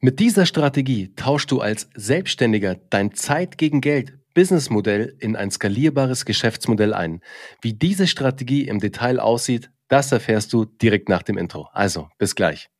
Mit 0.00 0.20
dieser 0.20 0.46
Strategie 0.46 1.12
tauschst 1.16 1.50
du 1.50 1.60
als 1.60 1.90
Selbstständiger 1.92 2.76
dein 2.88 3.14
Zeit 3.14 3.58
gegen 3.58 3.80
Geld 3.80 4.16
Businessmodell 4.32 5.16
in 5.18 5.34
ein 5.34 5.50
skalierbares 5.50 6.24
Geschäftsmodell 6.24 6.94
ein. 6.94 7.20
Wie 7.62 7.72
diese 7.72 8.06
Strategie 8.06 8.68
im 8.68 8.78
Detail 8.78 9.18
aussieht, 9.18 9.72
das 9.88 10.12
erfährst 10.12 10.52
du 10.52 10.66
direkt 10.66 11.08
nach 11.08 11.24
dem 11.24 11.36
Intro. 11.36 11.68
Also, 11.72 12.08
bis 12.16 12.36
gleich. 12.36 12.70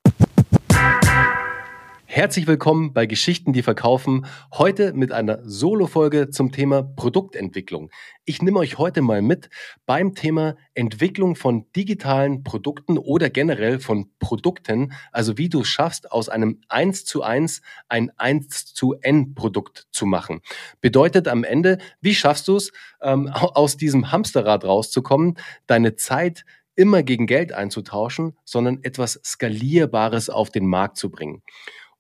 Herzlich 2.11 2.47
willkommen 2.47 2.95
bei 2.95 3.05
Geschichten, 3.05 3.53
die 3.53 3.63
verkaufen. 3.63 4.25
Heute 4.55 4.95
mit 4.95 5.13
einer 5.13 5.41
Solo-Folge 5.45 6.31
zum 6.31 6.53
Thema 6.53 6.83
Produktentwicklung. 6.83 7.91
Ich 8.25 8.41
nehme 8.41 8.61
euch 8.61 8.79
heute 8.79 9.03
mal 9.03 9.21
mit 9.21 9.51
beim 9.85 10.15
Thema 10.15 10.57
Entwicklung 10.73 11.37
von 11.37 11.71
digitalen 11.77 12.45
Produkten 12.45 12.97
oder 12.97 13.29
generell 13.29 13.79
von 13.79 14.11
Produkten. 14.21 14.95
Also 15.13 15.37
wie 15.37 15.51
du 15.51 15.65
schaffst, 15.65 16.11
aus 16.11 16.31
einem 16.31 16.63
1 16.69 17.05
zu 17.05 17.23
1 17.23 17.61
ein 17.91 18.11
1 18.17 18.73
zu 18.73 18.95
N 18.95 19.35
Produkt 19.35 19.87
zu 19.93 20.07
machen. 20.07 20.41
Bedeutet 20.81 21.29
am 21.29 21.45
Ende, 21.45 21.77
wie 22.01 22.15
schaffst 22.15 22.49
du 22.49 22.57
es, 22.57 22.73
ähm, 23.03 23.29
aus 23.29 23.77
diesem 23.77 24.11
Hamsterrad 24.13 24.65
rauszukommen, 24.65 25.37
deine 25.67 25.95
Zeit 25.97 26.47
immer 26.75 27.03
gegen 27.03 27.27
Geld 27.27 27.53
einzutauschen, 27.53 28.35
sondern 28.45 28.79
etwas 28.83 29.21
Skalierbares 29.23 30.31
auf 30.31 30.49
den 30.49 30.67
Markt 30.67 30.97
zu 30.97 31.11
bringen. 31.11 31.43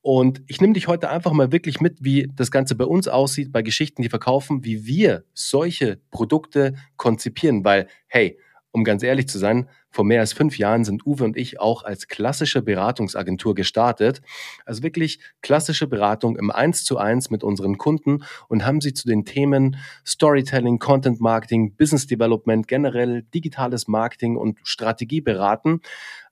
Und 0.00 0.42
ich 0.46 0.60
nehme 0.60 0.74
dich 0.74 0.86
heute 0.86 1.10
einfach 1.10 1.32
mal 1.32 1.52
wirklich 1.52 1.80
mit, 1.80 2.04
wie 2.04 2.30
das 2.34 2.50
Ganze 2.50 2.74
bei 2.76 2.84
uns 2.84 3.08
aussieht, 3.08 3.52
bei 3.52 3.62
Geschichten, 3.62 4.02
die 4.02 4.08
verkaufen, 4.08 4.64
wie 4.64 4.86
wir 4.86 5.24
solche 5.34 6.00
Produkte 6.10 6.74
konzipieren. 6.96 7.64
Weil, 7.64 7.88
hey, 8.06 8.38
um 8.70 8.84
ganz 8.84 9.02
ehrlich 9.02 9.28
zu 9.28 9.38
sein, 9.38 9.68
vor 9.90 10.04
mehr 10.04 10.20
als 10.20 10.32
fünf 10.32 10.58
Jahren 10.58 10.84
sind 10.84 11.06
Uwe 11.06 11.24
und 11.24 11.36
ich 11.36 11.60
auch 11.60 11.82
als 11.82 12.08
klassische 12.08 12.62
Beratungsagentur 12.62 13.54
gestartet. 13.54 14.20
Also 14.66 14.82
wirklich 14.82 15.20
klassische 15.40 15.86
Beratung 15.86 16.36
im 16.36 16.50
Eins 16.50 16.84
zu 16.84 16.98
eins 16.98 17.30
mit 17.30 17.42
unseren 17.42 17.78
Kunden 17.78 18.22
und 18.48 18.66
haben 18.66 18.80
sie 18.80 18.92
zu 18.92 19.08
den 19.08 19.24
Themen 19.24 19.76
Storytelling, 20.06 20.78
Content 20.78 21.20
Marketing, 21.20 21.74
Business 21.74 22.06
Development, 22.06 22.68
generell 22.68 23.22
digitales 23.34 23.88
Marketing 23.88 24.36
und 24.36 24.58
Strategie 24.62 25.22
beraten. 25.22 25.80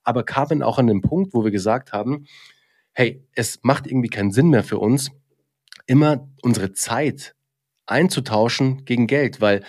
Aber 0.05 0.23
kamen 0.23 0.62
auch 0.62 0.78
an 0.78 0.86
den 0.86 1.01
Punkt, 1.01 1.34
wo 1.34 1.42
wir 1.42 1.51
gesagt 1.51 1.92
haben, 1.92 2.27
hey, 2.97 3.22
es 3.34 3.61
macht 3.62 3.86
irgendwie 3.86 4.08
keinen 4.08 4.33
Sinn 4.33 4.48
mehr 4.48 4.64
für 4.64 4.78
uns, 4.78 5.11
immer 5.86 6.28
unsere 6.42 6.72
Zeit 6.72 7.34
einzutauschen 7.84 8.86
gegen 8.86 9.06
Geld, 9.06 9.41
weil 9.42 9.62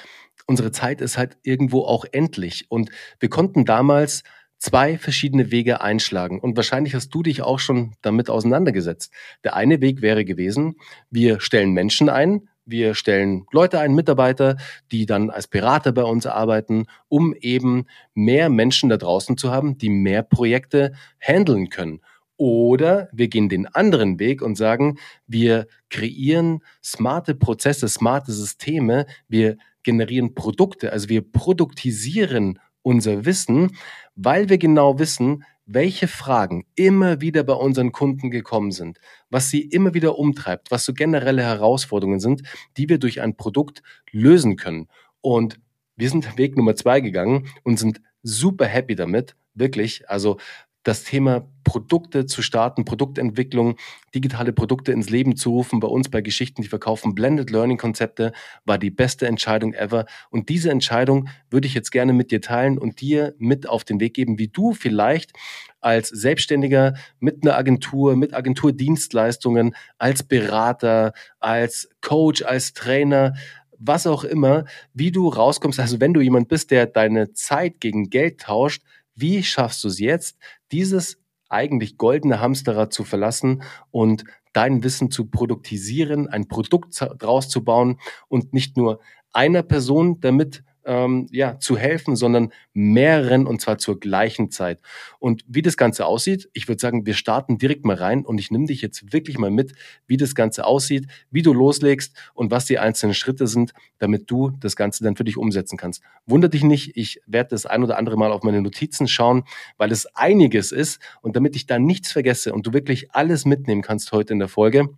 unsere 0.46 0.72
Zeit 0.72 1.02
ist 1.02 1.18
halt 1.18 1.38
irgendwo 1.44 1.82
auch 1.82 2.06
endlich. 2.10 2.66
Und 2.70 2.90
wir 3.20 3.30
konnten 3.30 3.66
damals 3.66 4.24
zwei 4.60 4.98
verschiedene 4.98 5.52
Wege 5.52 5.82
einschlagen. 5.82 6.40
Und 6.40 6.56
wahrscheinlich 6.56 6.96
hast 6.96 7.10
du 7.10 7.22
dich 7.22 7.42
auch 7.42 7.60
schon 7.60 7.96
damit 8.02 8.30
auseinandergesetzt. 8.30 9.14
Der 9.44 9.58
eine 9.58 9.82
Weg 9.82 10.02
wäre 10.02 10.24
gewesen, 10.24 10.78
wir 11.12 11.42
stellen 11.42 11.74
Menschen 11.74 12.08
ein, 12.08 12.48
wir 12.66 12.96
stellen 12.96 13.46
Leute 13.52 13.80
ein, 13.80 13.94
Mitarbeiter, 13.94 14.56
die 14.92 15.06
dann 15.06 15.30
als 15.30 15.48
Berater 15.48 15.92
bei 15.92 16.04
uns 16.04 16.26
arbeiten, 16.26 16.86
um 17.10 17.34
eben 17.34 17.88
mehr 18.14 18.50
Menschen 18.50 18.90
da 18.90 18.98
draußen 18.98 19.38
zu 19.38 19.52
haben, 19.52 19.78
die 19.78 19.90
mehr 19.90 20.24
Projekte 20.24 20.94
handeln 21.20 21.70
können. 21.70 22.00
Oder 22.38 23.10
wir 23.12 23.28
gehen 23.28 23.50
den 23.50 23.68
anderen 23.68 24.20
Weg 24.20 24.42
und 24.42 24.56
sagen, 24.56 25.00
wir 25.26 25.68
kreieren 25.90 26.60
smarte 26.84 27.36
Prozesse, 27.36 27.88
smarte 27.90 28.32
Systeme, 28.32 29.08
wir 29.28 29.58
generieren 29.84 30.36
Produkte, 30.36 30.92
also 30.92 31.10
wir 31.10 31.22
produktisieren 31.22 32.60
unser 32.84 33.26
Wissen, 33.26 33.76
weil 34.16 34.50
wir 34.50 34.58
genau 34.58 35.00
wissen, 35.00 35.44
welche 35.66 36.08
Fragen 36.08 36.66
immer 36.76 37.20
wieder 37.20 37.44
bei 37.44 37.54
unseren 37.54 37.92
Kunden 37.92 38.32
gekommen 38.32 38.72
sind, 38.72 39.00
was 39.30 39.50
sie 39.50 39.62
immer 39.62 39.94
wieder 39.94 40.18
umtreibt, 40.18 40.72
was 40.72 40.86
so 40.86 40.94
generelle 40.94 41.44
Herausforderungen 41.44 42.22
sind, 42.22 42.44
die 42.78 42.88
wir 42.88 43.00
durch 43.00 43.22
ein 43.22 43.36
Produkt 43.36 43.84
lösen 44.12 44.56
können. 44.56 44.88
Und 45.22 45.60
wir 45.98 46.10
sind 46.10 46.38
Weg 46.38 46.56
Nummer 46.56 46.76
zwei 46.76 47.02
gegangen 47.02 47.50
und 47.64 47.78
sind 47.78 48.02
super 48.24 48.66
happy 48.66 48.96
damit, 48.96 49.36
wirklich. 49.54 50.10
Also 50.10 50.38
das 50.88 51.04
Thema 51.04 51.46
Produkte 51.66 52.28
zu 52.28 52.42
starten, 52.42 52.86
Produktentwicklung, 52.86 53.76
digitale 54.16 54.54
Produkte 54.54 54.94
ins 54.94 55.10
Leben 55.10 55.36
zu 55.36 55.50
rufen, 55.50 55.82
bei 55.82 55.88
uns 55.90 56.08
bei 56.08 56.22
Geschichten, 56.22 56.62
die 56.62 56.70
verkaufen 56.70 57.14
Blended 57.14 57.50
Learning 57.50 57.78
Konzepte, 57.78 58.32
war 58.64 58.78
die 58.78 58.90
beste 58.90 59.28
Entscheidung 59.28 59.74
ever. 59.74 60.06
Und 60.30 60.48
diese 60.48 60.72
Entscheidung 60.72 61.28
würde 61.50 61.68
ich 61.68 61.74
jetzt 61.74 61.92
gerne 61.92 62.14
mit 62.14 62.32
dir 62.32 62.40
teilen 62.40 62.78
und 62.78 63.02
dir 63.02 63.36
mit 63.38 63.68
auf 63.68 63.84
den 63.84 64.00
Weg 64.00 64.14
geben, 64.14 64.40
wie 64.40 64.48
du 64.48 64.74
vielleicht 64.74 65.34
als 65.82 66.08
Selbstständiger 66.08 66.94
mit 67.20 67.44
einer 67.44 67.58
Agentur, 67.58 68.16
mit 68.16 68.34
Agenturdienstleistungen, 68.34 69.76
als 69.98 70.24
Berater, 70.24 71.12
als 71.42 71.90
Coach, 72.00 72.44
als 72.44 72.72
Trainer, 72.72 73.34
was 73.78 74.08
auch 74.08 74.24
immer, 74.24 74.64
wie 74.94 75.12
du 75.12 75.28
rauskommst. 75.28 75.80
Also 75.80 76.00
wenn 76.00 76.14
du 76.14 76.22
jemand 76.22 76.48
bist, 76.48 76.72
der 76.72 76.86
deine 76.86 77.34
Zeit 77.34 77.82
gegen 77.82 78.10
Geld 78.10 78.40
tauscht, 78.40 78.84
wie 79.18 79.44
schaffst 79.44 79.84
du 79.84 79.90
es 79.90 80.00
jetzt, 80.00 80.38
dieses 80.72 81.20
eigentlich 81.50 81.98
goldene 81.98 82.40
Hamsterrad 82.40 82.94
zu 82.94 83.04
verlassen 83.04 83.64
und 83.92 84.24
dein 84.54 84.84
Wissen 84.84 85.12
zu 85.12 85.26
produktisieren, 85.26 86.28
ein 86.28 86.48
Produkt 86.48 87.00
draus 87.20 87.50
zu 87.50 87.64
bauen 87.64 88.00
und 88.28 88.54
nicht 88.54 88.78
nur 88.78 89.00
einer 89.32 89.64
Person 89.64 90.20
damit 90.20 90.64
ähm, 90.88 91.28
ja, 91.32 91.60
zu 91.60 91.78
helfen, 91.78 92.16
sondern 92.16 92.52
mehreren 92.74 93.46
und 93.46 93.62
zwar 93.62 93.78
zur 93.78 94.00
gleichen 94.00 94.50
Zeit. 94.50 94.80
Und 95.20 95.44
wie 95.48 95.62
das 95.62 95.78
Ganze 95.78 96.06
aussieht, 96.06 96.50
ich 96.54 96.68
würde 96.68 96.80
sagen, 96.80 97.06
wir 97.06 97.14
starten 97.14 97.58
direkt 97.58 97.86
mal 97.86 97.98
rein 97.98 98.26
und 98.26 98.40
ich 98.40 98.50
nehme 98.50 98.66
dich 98.66 98.82
jetzt 98.82 99.14
wirklich 99.14 99.38
mal 99.38 99.52
mit, 99.52 99.74
wie 100.08 100.18
das 100.18 100.34
Ganze 100.34 100.66
aussieht, 100.66 101.06
wie 101.30 101.42
du 101.42 101.54
loslegst 101.54 102.16
und 102.34 102.50
was 102.50 102.66
die 102.66 102.80
einzelnen 102.80 103.14
Schritte 103.14 103.48
sind, 103.48 103.74
damit 104.00 104.32
du 104.32 104.52
das 104.60 104.76
Ganze 104.76 105.04
dann 105.04 105.18
für 105.18 105.26
dich 105.26 105.38
umsetzen 105.38 105.78
kannst. 105.78 106.02
Wunder 106.26 106.48
dich 106.48 106.64
nicht, 106.64 106.96
ich 106.96 107.22
werde 107.28 107.50
das 107.50 107.66
ein 107.66 107.84
oder 107.84 107.98
andere 107.98 108.18
Mal 108.18 108.32
auf 108.32 108.44
meine 108.44 108.62
Notizen 108.62 109.08
schauen, 109.08 109.44
weil 109.78 109.92
es 109.92 110.08
einiges 110.16 110.72
ist 110.72 111.00
und 111.22 111.36
damit 111.36 111.56
ich 111.58 111.68
da 111.68 111.80
nichts 111.80 112.12
vergesse 112.14 112.54
und 112.54 112.66
du 112.66 112.74
wirklich 112.74 113.12
alles 113.12 113.46
mitnehmen 113.46 113.82
kannst 113.82 114.14
heute 114.14 114.32
in 114.32 114.40
der 114.40 114.48
Folge, 114.48 114.90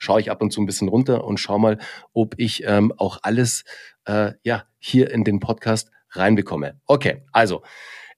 schaue 0.00 0.20
ich 0.20 0.30
ab 0.32 0.42
und 0.42 0.52
zu 0.52 0.60
ein 0.60 0.66
bisschen 0.66 0.88
runter 0.88 1.22
und 1.24 1.38
schau 1.38 1.58
mal, 1.58 1.78
ob 2.12 2.34
ich 2.38 2.64
ähm, 2.66 2.92
auch 2.96 3.20
alles 3.22 3.64
äh, 4.06 4.32
ja 4.42 4.64
hier 4.80 5.12
in 5.12 5.22
den 5.22 5.38
Podcast 5.38 5.90
reinbekomme. 6.10 6.80
Okay, 6.86 7.22
also 7.30 7.62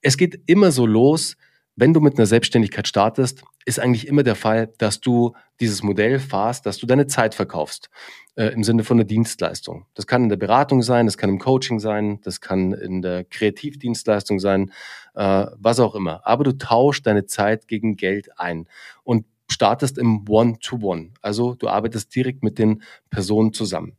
es 0.00 0.16
geht 0.16 0.40
immer 0.46 0.72
so 0.72 0.86
los, 0.86 1.36
wenn 1.76 1.94
du 1.94 2.00
mit 2.00 2.18
einer 2.18 2.26
Selbstständigkeit 2.26 2.86
startest, 2.86 3.42
ist 3.64 3.80
eigentlich 3.80 4.06
immer 4.06 4.22
der 4.22 4.34
Fall, 4.34 4.72
dass 4.78 5.00
du 5.00 5.34
dieses 5.60 5.82
Modell 5.82 6.18
fahrst, 6.18 6.66
dass 6.66 6.78
du 6.78 6.86
deine 6.86 7.06
Zeit 7.06 7.34
verkaufst 7.34 7.88
äh, 8.34 8.46
im 8.46 8.64
Sinne 8.64 8.84
von 8.84 8.98
einer 8.98 9.04
Dienstleistung. 9.04 9.86
Das 9.94 10.06
kann 10.06 10.24
in 10.24 10.28
der 10.28 10.36
Beratung 10.36 10.82
sein, 10.82 11.06
das 11.06 11.16
kann 11.16 11.30
im 11.30 11.38
Coaching 11.38 11.78
sein, 11.78 12.20
das 12.22 12.40
kann 12.40 12.72
in 12.72 13.00
der 13.00 13.24
Kreativdienstleistung 13.24 14.38
sein, 14.38 14.72
äh, 15.14 15.46
was 15.56 15.80
auch 15.80 15.94
immer. 15.94 16.26
Aber 16.26 16.44
du 16.44 16.52
tauschst 16.52 17.06
deine 17.06 17.26
Zeit 17.26 17.68
gegen 17.68 17.96
Geld 17.96 18.38
ein. 18.38 18.68
Und 19.02 19.24
startest 19.62 19.96
im 19.96 20.28
One-to-One. 20.28 21.02
-One. 21.02 21.10
Also 21.22 21.54
du 21.54 21.68
arbeitest 21.68 22.12
direkt 22.16 22.42
mit 22.42 22.58
den 22.58 22.82
Personen 23.10 23.52
zusammen. 23.52 23.96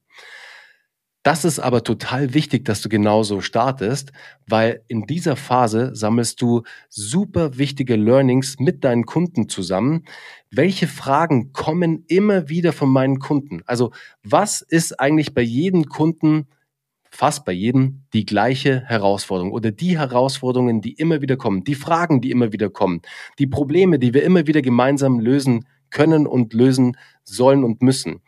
Das 1.24 1.46
ist 1.46 1.60
aber 1.60 1.86
total 1.86 2.34
wichtig, 2.34 2.66
dass 2.66 2.82
du 2.82 2.90
genauso 2.90 3.40
startest, 3.40 4.12
weil 4.46 4.84
in 4.90 5.04
dieser 5.04 5.38
Phase 5.38 5.96
sammelst 5.96 6.42
du 6.42 6.64
super 6.90 7.58
wichtige 7.58 7.96
Learnings 7.96 8.60
mit 8.60 8.84
deinen 8.84 9.06
Kunden 9.06 9.48
zusammen. 9.48 10.04
Welche 10.52 10.88
Fragen 10.88 11.54
kommen 11.54 12.04
immer 12.10 12.50
wieder 12.50 12.74
von 12.74 12.90
meinen 12.90 13.20
Kunden? 13.20 13.62
Also 13.66 13.94
was 14.22 14.60
ist 14.60 15.00
eigentlich 15.00 15.34
bei 15.34 15.44
jedem 15.44 15.86
Kunden 15.86 16.50
fast 17.14 17.46
bei 17.46 17.52
jedem 17.52 18.02
die 18.14 18.26
gleiche 18.26 18.82
Herausforderung 18.88 19.52
oder 19.52 19.72
die 19.72 20.00
Herausforderungen, 20.00 20.82
die 20.82 20.94
immer 20.94 21.22
wieder 21.22 21.38
kommen, 21.38 21.64
die 21.64 21.76
Fragen, 21.76 22.22
die 22.22 22.32
immer 22.32 22.52
wieder 22.52 22.72
kommen, 22.72 23.02
die 23.38 23.46
Probleme, 23.46 24.00
die 24.00 24.16
wir 24.16 24.24
immer 24.24 24.48
wieder 24.48 24.64
gemeinsam 24.64 25.20
lösen 25.20 25.68
können 25.92 26.26
und 26.26 26.54
lösen 26.54 26.98
sollen 27.24 27.64
und 27.64 27.84
müssen. 27.84 28.22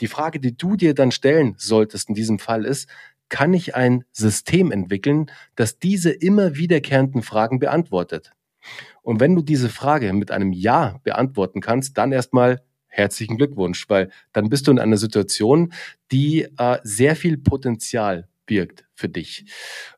Die 0.00 0.08
Frage, 0.08 0.40
die 0.40 0.56
du 0.56 0.74
dir 0.74 0.92
dann 0.92 1.12
stellen 1.12 1.54
solltest 1.56 2.08
in 2.08 2.16
diesem 2.16 2.40
Fall 2.40 2.64
ist, 2.64 2.88
kann 3.28 3.54
ich 3.54 3.76
ein 3.76 4.04
System 4.10 4.72
entwickeln, 4.72 5.30
das 5.54 5.78
diese 5.78 6.10
immer 6.10 6.56
wiederkehrenden 6.56 7.22
Fragen 7.22 7.60
beantwortet? 7.60 8.32
Und 9.02 9.20
wenn 9.20 9.36
du 9.36 9.42
diese 9.42 9.68
Frage 9.68 10.12
mit 10.12 10.32
einem 10.32 10.52
Ja 10.52 10.98
beantworten 11.04 11.60
kannst, 11.60 11.96
dann 11.96 12.10
erstmal 12.10 12.60
herzlichen 12.96 13.36
Glückwunsch, 13.36 13.88
weil 13.88 14.10
dann 14.32 14.48
bist 14.48 14.66
du 14.66 14.70
in 14.70 14.78
einer 14.78 14.96
Situation, 14.96 15.72
die 16.10 16.48
äh, 16.58 16.78
sehr 16.82 17.16
viel 17.16 17.36
Potenzial 17.36 18.28
birgt 18.46 18.86
für 18.94 19.08
dich. 19.08 19.44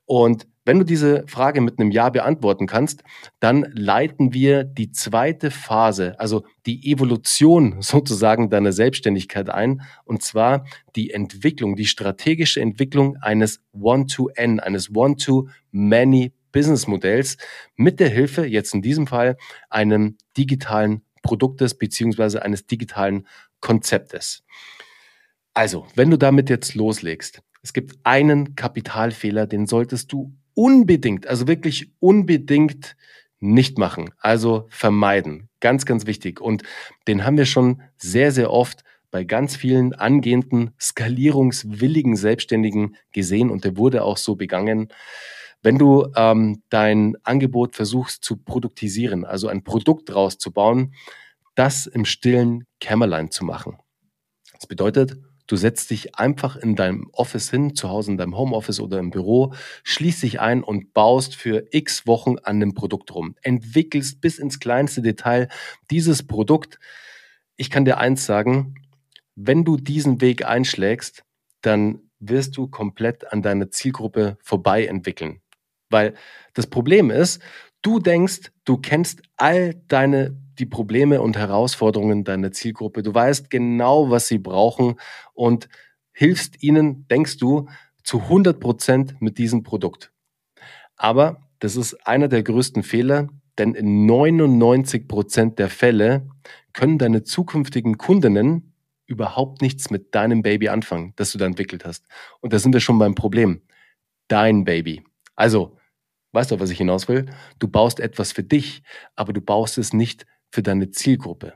Und 0.05 0.47
wenn 0.65 0.79
du 0.79 0.85
diese 0.85 1.25
Frage 1.27 1.63
mit 1.63 1.79
einem 1.79 1.91
Ja 1.91 2.11
beantworten 2.11 2.67
kannst, 2.67 3.03
dann 3.41 3.67
leiten 3.73 4.35
wir 4.35 4.65
die 4.65 4.91
zweite 4.91 5.51
Phase, 5.51 6.19
also 6.21 6.45
die 6.67 6.93
Evolution 6.93 7.77
sozusagen 7.81 8.51
deiner 8.51 8.73
Selbstständigkeit 8.73 9.49
ein, 9.49 9.81
und 10.05 10.23
zwar 10.23 10.67
die 10.95 11.11
Entwicklung, 11.11 11.77
die 11.77 11.87
strategische 11.87 12.61
Entwicklung 12.61 13.17
eines 13.23 13.63
One-to-N, 13.73 14.61
eines 14.61 14.95
One-to-Many 14.95 16.33
Business 16.53 16.87
Modells 16.87 17.37
mit 17.77 18.01
der 18.01 18.09
Hilfe, 18.09 18.45
jetzt 18.47 18.75
in 18.75 18.83
diesem 18.83 19.07
Fall, 19.07 19.37
einem 19.71 20.17
digitalen 20.37 21.03
Produktes 21.29 21.75
beziehungsweise 21.77 22.43
eines 22.43 22.67
digitalen 22.67 23.27
Konzeptes. 23.61 24.43
Also, 25.53 25.87
wenn 25.95 26.11
du 26.11 26.17
damit 26.17 26.49
jetzt 26.49 26.75
loslegst, 26.75 27.43
es 27.63 27.75
gibt 27.75 27.99
einen 28.03 28.55
Kapitalfehler, 28.55 29.47
den 29.47 29.67
solltest 29.67 30.11
du 30.11 30.33
unbedingt, 30.55 31.27
also 31.27 31.47
wirklich 31.47 31.93
unbedingt 32.01 32.97
nicht 33.41 33.77
machen. 33.77 34.11
Also 34.19 34.69
vermeiden. 34.71 35.51
Ganz, 35.61 35.85
ganz 35.85 36.07
wichtig. 36.07 36.41
Und 36.41 36.63
den 37.07 37.27
haben 37.27 37.37
wir 37.37 37.45
schon 37.45 37.83
sehr, 37.99 38.33
sehr 38.33 38.51
oft 38.51 38.85
bei 39.11 39.25
ganz 39.25 39.55
vielen 39.55 39.93
angehenden, 39.93 40.71
skalierungswilligen 40.81 42.17
Selbstständigen 42.17 42.97
gesehen 43.13 43.51
und 43.51 43.65
der 43.65 43.77
wurde 43.77 44.03
auch 44.03 44.17
so 44.17 44.35
begangen. 44.35 44.89
Wenn 45.63 45.79
du 45.79 46.07
ähm, 46.15 46.63
dein 46.69 47.17
Angebot 47.25 47.75
versuchst 47.75 48.25
zu 48.25 48.37
produktisieren, 48.37 49.25
also 49.25 49.49
ein 49.49 49.65
Produkt 49.65 50.15
rauszubauen, 50.15 50.95
das 51.55 51.87
im 51.87 52.05
stillen 52.05 52.65
Kämmerlein 52.79 53.33
zu 53.33 53.45
machen. 53.45 53.79
Das 54.53 54.69
bedeutet, 54.69 55.17
du 55.49 55.57
setzt 55.57 55.91
dich 55.91 56.15
einfach 56.15 56.57
in 56.57 56.77
deinem 56.77 57.11
Office 57.13 57.51
hin, 57.51 57.75
zu 57.75 57.89
Hause 57.89 58.13
in 58.13 58.17
deinem 58.17 58.37
Homeoffice 58.37 58.79
oder 58.79 59.01
im 59.01 59.11
Büro, 59.11 59.53
schließt 59.83 60.23
dich 60.23 60.41
ein 60.41 60.63
und 60.63 60.95
baust 60.95 61.35
für 61.35 61.67
x 61.73 62.07
Wochen 62.07 62.39
an 62.39 62.61
dem 62.61 62.75
Produkt 62.75 63.13
rum. 63.13 63.35
Entwickelst 63.43 64.21
bis 64.21 64.39
ins 64.39 64.61
kleinste 64.61 65.03
Detail 65.03 65.49
dieses 65.91 66.25
Produkt. 66.25 66.79
Ich 67.57 67.71
kann 67.71 67.85
dir 67.85 67.99
eins 67.99 68.25
sagen, 68.25 68.77
wenn 69.35 69.65
du 69.65 69.77
diesen 69.77 70.21
Weg 70.21 70.45
einschlägst, 70.45 71.25
dann 71.63 72.11
wirst 72.21 72.57
du 72.57 72.69
komplett 72.69 73.33
an 73.33 73.43
deiner 73.43 73.71
Zielgruppe 73.71 74.39
vorbei 74.41 74.87
entwickeln. 74.87 75.41
Weil 75.91 76.15
das 76.55 76.67
Problem 76.67 77.11
ist, 77.11 77.41
du 77.83 77.99
denkst, 77.99 78.53
du 78.65 78.77
kennst 78.79 79.23
all 79.37 79.75
deine 79.89 80.37
die 80.59 80.67
Probleme 80.67 81.23
und 81.23 81.37
Herausforderungen 81.37 82.25
deiner 82.25 82.53
Zielgruppe. 82.53 83.03
Du 83.03 83.15
weißt 83.15 83.51
genau, 83.51 84.11
was 84.11 84.27
sie 84.27 84.39
brauchen 84.39 84.97
und 85.33 85.69
hilfst 86.13 86.63
ihnen, 86.63 87.07
denkst 87.09 87.39
du, 87.39 87.69
zu 88.03 88.23
100 88.23 88.59
Prozent 88.59 89.21
mit 89.21 89.39
diesem 89.39 89.63
Produkt. 89.63 90.13
Aber 90.97 91.49
das 91.61 91.77
ist 91.77 91.95
einer 92.07 92.29
der 92.29 92.43
größten 92.43 92.83
Fehler, 92.83 93.29
denn 93.59 93.75
in 93.75 94.07
99 94.07 95.09
Prozent 95.09 95.59
der 95.59 95.69
Fälle 95.69 96.29
können 96.73 96.99
deine 96.99 97.23
zukünftigen 97.23 97.99
Kundinnen 97.99 98.73
überhaupt 99.07 99.63
nichts 99.63 99.91
mit 99.91 100.15
deinem 100.15 100.43
Baby 100.43 100.69
anfangen, 100.69 101.13
das 101.17 101.33
du 101.33 101.39
da 101.39 101.47
entwickelt 101.47 101.85
hast. 101.85 102.05
Und 102.41 102.53
da 102.53 102.59
sind 102.59 102.73
wir 102.73 102.81
schon 102.81 102.99
beim 102.99 103.15
Problem. 103.15 103.63
Dein 104.29 104.65
Baby. 104.65 105.03
Also, 105.35 105.78
weißt 106.33 106.51
du, 106.51 106.61
was 106.61 106.71
ich 106.71 106.79
hinaus 106.79 107.09
will? 107.09 107.27
Du 107.59 107.69
baust 107.69 108.01
etwas 108.01 108.33
für 108.33 108.43
dich, 108.43 108.83
aber 109.17 109.33
du 109.33 109.41
baust 109.41 109.79
es 109.79 109.93
nicht 109.93 110.27
für 110.51 110.63
deine 110.63 110.91
Zielgruppe. 110.91 111.55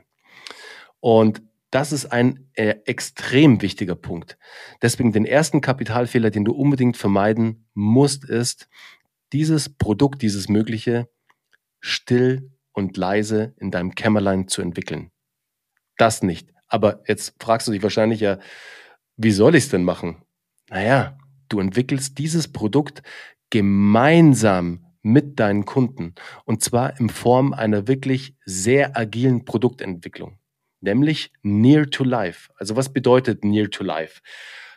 Und 0.99 1.41
das 1.71 1.91
ist 1.91 2.05
ein 2.11 2.49
äh, 2.53 2.75
extrem 2.85 3.61
wichtiger 3.61 3.95
Punkt. 3.95 4.37
Deswegen 4.81 5.11
den 5.11 5.25
ersten 5.25 5.59
Kapitalfehler, 5.59 6.29
den 6.29 6.45
du 6.45 6.53
unbedingt 6.53 6.97
vermeiden 6.97 7.67
musst, 7.73 8.25
ist, 8.25 8.69
dieses 9.31 9.69
Produkt, 9.69 10.21
dieses 10.21 10.49
Mögliche 10.49 11.09
still 11.79 12.51
und 12.73 12.95
leise 12.95 13.55
in 13.57 13.71
deinem 13.71 13.95
Kämmerlein 13.95 14.47
zu 14.47 14.61
entwickeln. 14.61 15.11
Das 15.97 16.21
nicht. 16.21 16.53
Aber 16.67 17.03
jetzt 17.07 17.35
fragst 17.39 17.67
du 17.67 17.71
dich 17.71 17.83
wahrscheinlich 17.83 18.19
ja, 18.19 18.37
wie 19.17 19.31
soll 19.31 19.55
ich 19.55 19.65
es 19.65 19.69
denn 19.69 19.83
machen? 19.83 20.23
Naja, 20.69 21.17
du 21.49 21.59
entwickelst 21.59 22.17
dieses 22.17 22.51
Produkt 22.51 23.03
gemeinsam 23.53 24.83
mit 25.03 25.39
deinen 25.39 25.65
Kunden 25.65 26.15
und 26.43 26.63
zwar 26.63 26.99
in 26.99 27.09
Form 27.09 27.53
einer 27.53 27.87
wirklich 27.87 28.35
sehr 28.45 28.97
agilen 28.97 29.45
Produktentwicklung, 29.45 30.39
nämlich 30.81 31.31
Near 31.43 31.87
to 31.87 32.03
Life. 32.03 32.49
Also 32.55 32.75
was 32.75 32.91
bedeutet 32.91 33.43
Near 33.43 33.69
to 33.69 33.83
Life? 33.83 34.21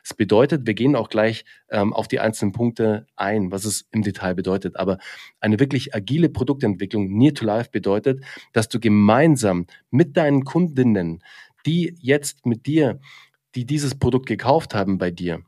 Es 0.05 0.13
bedeutet, 0.13 0.67
wir 0.67 0.75
gehen 0.75 0.95
auch 0.95 1.09
gleich 1.09 1.45
ähm, 1.71 1.95
auf 1.95 2.07
die 2.07 2.21
einzelnen 2.21 2.53
Punkte 2.53 3.07
ein, 3.17 3.51
was 3.51 3.65
es 3.65 3.87
im 3.93 4.03
Detail 4.03 4.35
bedeutet. 4.35 4.77
Aber 4.77 4.99
eine 5.41 5.59
wirklich 5.59 5.95
agile 5.95 6.29
Produktentwicklung, 6.29 7.17
Near 7.17 7.33
to 7.33 7.47
Life, 7.47 7.71
bedeutet, 7.73 8.23
dass 8.53 8.69
du 8.69 8.79
gemeinsam 8.79 9.67
mit 9.91 10.17
deinen 10.19 10.45
Kundinnen 10.45 11.23
die 11.67 11.97
jetzt 12.01 12.47
mit 12.47 12.67
dir, 12.67 13.01
die 13.55 13.67
dieses 13.67 13.99
Produkt 13.99 14.27
gekauft 14.27 14.75
haben 14.75 14.99
bei 14.99 15.11
dir, 15.11 15.43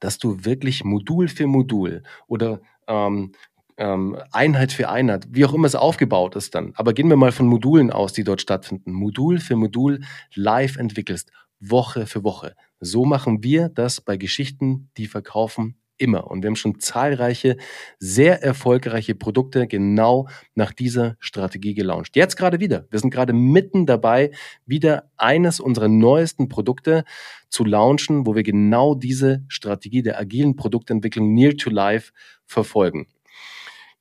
dass 0.00 0.18
du 0.18 0.44
wirklich 0.44 0.84
Modul 0.84 1.28
für 1.28 1.46
Modul 1.46 2.02
oder 2.26 2.60
ähm, 2.86 3.32
ähm, 3.76 4.18
Einheit 4.30 4.72
für 4.72 4.90
Einheit, 4.90 5.26
wie 5.30 5.44
auch 5.44 5.54
immer 5.54 5.66
es 5.66 5.74
aufgebaut 5.74 6.36
ist 6.36 6.54
dann. 6.54 6.72
Aber 6.74 6.92
gehen 6.92 7.08
wir 7.08 7.16
mal 7.16 7.32
von 7.32 7.46
Modulen 7.46 7.90
aus, 7.90 8.12
die 8.12 8.24
dort 8.24 8.42
stattfinden. 8.42 8.92
Modul 8.92 9.40
für 9.40 9.56
Modul 9.56 10.00
live 10.34 10.76
entwickelst, 10.76 11.30
Woche 11.60 12.06
für 12.06 12.22
Woche. 12.22 12.54
So 12.80 13.04
machen 13.04 13.42
wir 13.42 13.68
das 13.68 14.00
bei 14.00 14.16
Geschichten, 14.16 14.90
die 14.96 15.06
verkaufen 15.06 15.79
immer. 16.00 16.30
Und 16.30 16.42
wir 16.42 16.48
haben 16.48 16.56
schon 16.56 16.80
zahlreiche, 16.80 17.56
sehr 17.98 18.42
erfolgreiche 18.42 19.14
Produkte 19.14 19.66
genau 19.66 20.28
nach 20.54 20.72
dieser 20.72 21.16
Strategie 21.20 21.74
gelauncht. 21.74 22.16
Jetzt 22.16 22.36
gerade 22.36 22.58
wieder. 22.58 22.86
Wir 22.90 22.98
sind 22.98 23.10
gerade 23.10 23.32
mitten 23.32 23.86
dabei, 23.86 24.30
wieder 24.66 25.10
eines 25.16 25.60
unserer 25.60 25.88
neuesten 25.88 26.48
Produkte 26.48 27.04
zu 27.48 27.64
launchen, 27.64 28.26
wo 28.26 28.34
wir 28.34 28.42
genau 28.42 28.94
diese 28.94 29.44
Strategie 29.48 30.02
der 30.02 30.18
agilen 30.18 30.56
Produktentwicklung 30.56 31.34
Near 31.34 31.56
to 31.56 31.70
Life 31.70 32.12
verfolgen. 32.46 33.06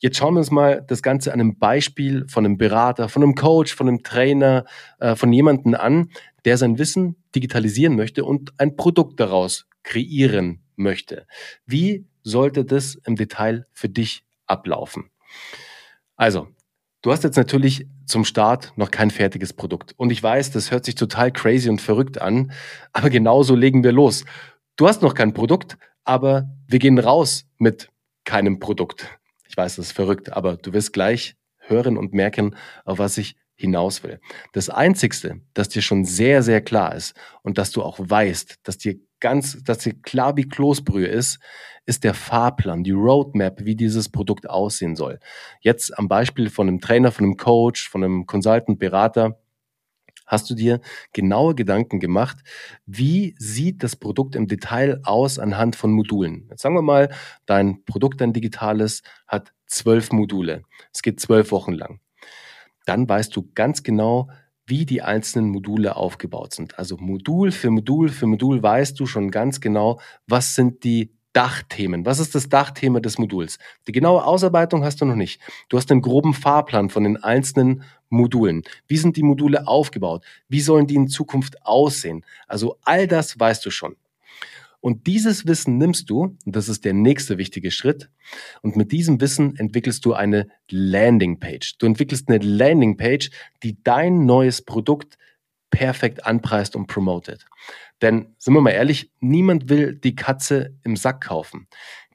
Jetzt 0.01 0.17
schauen 0.17 0.35
wir 0.35 0.39
uns 0.39 0.49
mal 0.49 0.81
das 0.87 1.03
Ganze 1.03 1.33
an 1.33 1.41
einem 1.41 1.59
Beispiel 1.59 2.25
von 2.29 2.45
einem 2.45 2.57
Berater, 2.57 3.09
von 3.09 3.21
einem 3.21 3.35
Coach, 3.35 3.75
von 3.75 3.89
einem 3.89 4.01
Trainer, 4.01 4.63
äh, 4.99 5.17
von 5.17 5.33
jemandem 5.33 5.75
an, 5.75 6.09
der 6.45 6.57
sein 6.57 6.77
Wissen 6.77 7.15
digitalisieren 7.35 7.95
möchte 7.95 8.25
und 8.25 8.53
ein 8.59 8.75
Produkt 8.75 9.19
daraus 9.19 9.67
kreieren 9.83 10.63
möchte. 10.75 11.27
Wie 11.65 12.07
sollte 12.23 12.65
das 12.65 12.95
im 13.05 13.15
Detail 13.15 13.65
für 13.71 13.89
dich 13.89 14.23
ablaufen? 14.45 15.09
Also, 16.15 16.47
du 17.01 17.11
hast 17.11 17.23
jetzt 17.23 17.37
natürlich 17.37 17.87
zum 18.05 18.25
Start 18.25 18.73
noch 18.75 18.91
kein 18.91 19.11
fertiges 19.11 19.53
Produkt. 19.53 19.93
Und 19.97 20.11
ich 20.11 20.21
weiß, 20.21 20.51
das 20.51 20.71
hört 20.71 20.85
sich 20.85 20.95
total 20.95 21.31
crazy 21.31 21.69
und 21.69 21.81
verrückt 21.81 22.21
an, 22.21 22.51
aber 22.91 23.09
genauso 23.09 23.55
legen 23.55 23.83
wir 23.83 23.91
los. 23.91 24.25
Du 24.75 24.87
hast 24.87 25.01
noch 25.01 25.13
kein 25.13 25.33
Produkt, 25.33 25.77
aber 26.03 26.49
wir 26.67 26.79
gehen 26.79 26.97
raus 26.97 27.45
mit 27.57 27.89
keinem 28.25 28.59
Produkt. 28.59 29.07
Ich 29.47 29.55
weiß, 29.55 29.77
das 29.77 29.87
ist 29.87 29.91
verrückt, 29.91 30.31
aber 30.33 30.57
du 30.57 30.73
wirst 30.73 30.93
gleich 30.93 31.35
hören 31.57 31.97
und 31.97 32.13
merken, 32.13 32.55
auf 32.85 32.99
was 32.99 33.17
ich 33.17 33.35
hinaus 33.59 34.03
will. 34.03 34.19
Das 34.53 34.69
Einzigste, 34.69 35.41
das 35.53 35.69
dir 35.69 35.81
schon 35.81 36.05
sehr, 36.05 36.41
sehr 36.43 36.61
klar 36.61 36.95
ist 36.95 37.13
und 37.43 37.57
dass 37.57 37.71
du 37.71 37.83
auch 37.83 37.99
weißt, 37.99 38.59
dass 38.63 38.77
dir 38.77 38.95
ganz, 39.19 39.61
dass 39.63 39.79
dir 39.79 39.93
klar 40.01 40.37
wie 40.37 40.47
Kloßbrühe 40.47 41.07
ist, 41.07 41.39
ist 41.85 42.05
der 42.05 42.13
Fahrplan, 42.13 42.83
die 42.83 42.91
Roadmap, 42.91 43.65
wie 43.65 43.75
dieses 43.75 44.09
Produkt 44.09 44.49
aussehen 44.49 44.95
soll. 44.95 45.19
Jetzt 45.59 45.97
am 45.97 46.07
Beispiel 46.07 46.49
von 46.49 46.67
einem 46.67 46.79
Trainer, 46.79 47.11
von 47.11 47.25
einem 47.25 47.35
Coach, 47.35 47.89
von 47.89 48.03
einem 48.03 48.25
Consultant, 48.25 48.79
Berater, 48.79 49.39
hast 50.25 50.49
du 50.49 50.55
dir 50.55 50.79
genaue 51.11 51.53
Gedanken 51.53 51.99
gemacht, 51.99 52.37
wie 52.85 53.35
sieht 53.39 53.83
das 53.83 53.97
Produkt 53.97 54.35
im 54.35 54.47
Detail 54.47 55.01
aus 55.03 55.37
anhand 55.37 55.75
von 55.75 55.91
Modulen. 55.91 56.47
Jetzt 56.49 56.61
sagen 56.61 56.75
wir 56.75 56.81
mal, 56.83 57.09
dein 57.45 57.83
Produkt, 57.83 58.21
dein 58.21 58.31
digitales, 58.31 59.01
hat 59.27 59.51
zwölf 59.65 60.11
Module. 60.11 60.61
Es 60.93 61.01
geht 61.01 61.19
zwölf 61.19 61.51
Wochen 61.51 61.73
lang 61.73 61.99
dann 62.89 63.07
weißt 63.07 63.35
du 63.35 63.47
ganz 63.53 63.83
genau, 63.83 64.29
wie 64.65 64.85
die 64.85 65.03
einzelnen 65.03 65.49
Module 65.49 65.95
aufgebaut 65.95 66.53
sind. 66.53 66.77
Also 66.79 66.97
Modul 66.97 67.51
für 67.51 67.69
Modul 67.69 68.09
für 68.09 68.25
Modul 68.25 68.61
weißt 68.61 68.99
du 68.99 69.05
schon 69.05 69.29
ganz 69.29 69.61
genau, 69.61 69.99
was 70.27 70.55
sind 70.55 70.83
die 70.83 71.13
Dachthemen. 71.33 72.07
Was 72.07 72.17
ist 72.17 72.33
das 72.33 72.49
Dachthema 72.49 72.99
des 72.99 73.19
Moduls? 73.19 73.59
Die 73.87 73.91
genaue 73.91 74.25
Ausarbeitung 74.25 74.83
hast 74.83 75.01
du 75.01 75.05
noch 75.05 75.15
nicht. 75.15 75.39
Du 75.69 75.77
hast 75.77 75.91
einen 75.91 76.01
groben 76.01 76.33
Fahrplan 76.33 76.89
von 76.89 77.03
den 77.03 77.17
einzelnen 77.17 77.83
Modulen. 78.09 78.63
Wie 78.87 78.97
sind 78.97 79.15
die 79.15 79.23
Module 79.23 79.67
aufgebaut? 79.67 80.25
Wie 80.47 80.61
sollen 80.61 80.87
die 80.87 80.95
in 80.95 81.07
Zukunft 81.07 81.63
aussehen? 81.63 82.25
Also 82.47 82.77
all 82.83 83.05
das 83.05 83.39
weißt 83.39 83.63
du 83.63 83.69
schon. 83.69 83.95
Und 84.81 85.07
dieses 85.07 85.45
Wissen 85.45 85.77
nimmst 85.77 86.09
du, 86.09 86.37
und 86.45 86.55
das 86.55 86.69
ist 86.69 86.85
der 86.85 86.93
nächste 86.93 87.37
wichtige 87.37 87.69
Schritt, 87.71 88.09
und 88.61 88.75
mit 88.75 88.91
diesem 88.91 89.19
Wissen 89.19 89.55
entwickelst 89.57 90.05
du 90.05 90.13
eine 90.13 90.47
Landingpage. 90.69 91.77
Du 91.77 91.85
entwickelst 91.85 92.29
eine 92.29 92.37
Landingpage, 92.37 93.29
die 93.61 93.83
dein 93.83 94.25
neues 94.25 94.61
Produkt 94.61 95.17
perfekt 95.69 96.25
anpreist 96.25 96.75
und 96.75 96.87
promotet. 96.87 97.45
Denn, 98.01 98.35
sind 98.37 98.53
wir 98.53 98.61
mal 98.61 98.71
ehrlich, 98.71 99.11
niemand 99.19 99.69
will 99.69 99.95
die 99.95 100.15
Katze 100.15 100.75
im 100.83 100.95
Sack 100.95 101.21
kaufen. 101.25 101.67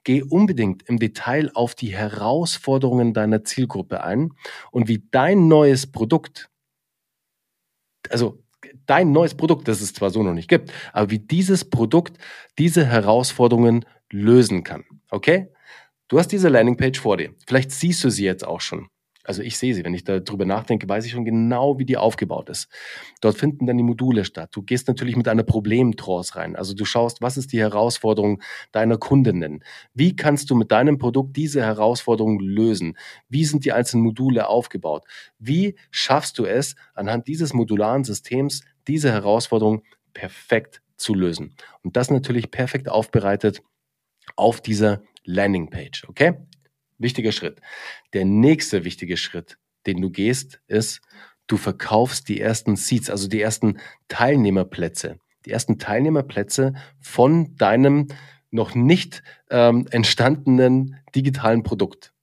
Geh 0.03 0.23
unbedingt 0.23 0.83
im 0.83 0.99
Detail 0.99 1.51
auf 1.53 1.75
die 1.75 1.95
Herausforderungen 1.95 3.13
deiner 3.13 3.43
Zielgruppe 3.43 4.03
ein 4.03 4.31
und 4.71 4.87
wie 4.87 5.03
dein 5.11 5.47
neues 5.47 5.91
Produkt, 5.91 6.49
also 8.09 8.44
dein 8.85 9.11
neues 9.11 9.35
Produkt, 9.35 9.67
das 9.67 9.81
es 9.81 9.93
zwar 9.93 10.09
so 10.09 10.23
noch 10.23 10.33
nicht 10.33 10.49
gibt, 10.49 10.71
aber 10.93 11.11
wie 11.11 11.19
dieses 11.19 11.69
Produkt 11.69 12.17
diese 12.57 12.85
Herausforderungen 12.85 13.85
lösen 14.11 14.63
kann. 14.63 14.85
Okay? 15.09 15.47
Du 16.07 16.19
hast 16.19 16.31
diese 16.31 16.49
Landingpage 16.49 16.99
vor 16.99 17.17
dir. 17.17 17.33
Vielleicht 17.47 17.71
siehst 17.71 18.03
du 18.03 18.09
sie 18.09 18.25
jetzt 18.25 18.45
auch 18.45 18.61
schon. 18.61 18.87
Also 19.25 19.41
ich 19.41 19.57
sehe 19.57 19.73
sie, 19.73 19.83
wenn 19.83 19.93
ich 19.93 20.03
darüber 20.03 20.45
nachdenke, 20.45 20.87
weiß 20.87 21.05
ich 21.05 21.11
schon 21.11 21.25
genau, 21.25 21.79
wie 21.79 21.85
die 21.85 21.97
aufgebaut 21.97 22.49
ist. 22.49 22.67
Dort 23.21 23.37
finden 23.37 23.65
dann 23.65 23.77
die 23.77 23.83
Module 23.83 24.25
statt. 24.25 24.49
Du 24.53 24.61
gehst 24.61 24.87
natürlich 24.87 25.15
mit 25.15 25.27
einer 25.27 25.43
Problemtrance 25.43 26.35
rein. 26.35 26.55
Also 26.55 26.73
du 26.73 26.85
schaust, 26.85 27.21
was 27.21 27.37
ist 27.37 27.51
die 27.51 27.59
Herausforderung 27.59 28.41
deiner 28.71 28.97
Kundinnen? 28.97 29.63
Wie 29.93 30.15
kannst 30.15 30.49
du 30.49 30.55
mit 30.55 30.71
deinem 30.71 30.97
Produkt 30.97 31.35
diese 31.35 31.61
Herausforderung 31.61 32.39
lösen? 32.39 32.97
Wie 33.29 33.45
sind 33.45 33.65
die 33.65 33.71
einzelnen 33.71 34.03
Module 34.03 34.47
aufgebaut? 34.47 35.03
Wie 35.39 35.75
schaffst 35.91 36.37
du 36.37 36.45
es, 36.45 36.75
anhand 36.93 37.27
dieses 37.27 37.53
modularen 37.53 38.03
Systems 38.03 38.61
diese 38.87 39.11
Herausforderung 39.11 39.83
perfekt 40.13 40.81
zu 40.97 41.13
lösen? 41.13 41.55
Und 41.83 41.95
das 41.97 42.11
natürlich 42.11 42.51
perfekt 42.51 42.89
aufbereitet 42.89 43.61
auf 44.35 44.61
dieser 44.61 45.01
Landingpage. 45.23 46.05
Okay? 46.07 46.35
Wichtiger 46.97 47.31
Schritt. 47.31 47.61
Der 48.13 48.25
nächste 48.25 48.83
wichtige 48.83 49.17
Schritt, 49.17 49.57
den 49.85 50.01
du 50.01 50.09
gehst, 50.09 50.61
ist, 50.67 51.01
du 51.47 51.57
verkaufst 51.57 52.29
die 52.29 52.39
ersten 52.39 52.75
Seats, 52.75 53.09
also 53.09 53.27
die 53.27 53.41
ersten 53.41 53.79
Teilnehmerplätze. 54.07 55.19
Die 55.45 55.51
ersten 55.51 55.77
Teilnehmerplätze 55.77 56.73
von 56.99 57.55
deinem 57.55 58.07
noch 58.49 58.73
nicht 58.73 59.21
ähm, 59.49 59.87
entstandenen 59.91 60.97
digitalen 61.13 61.63
Produkt. 61.63 62.13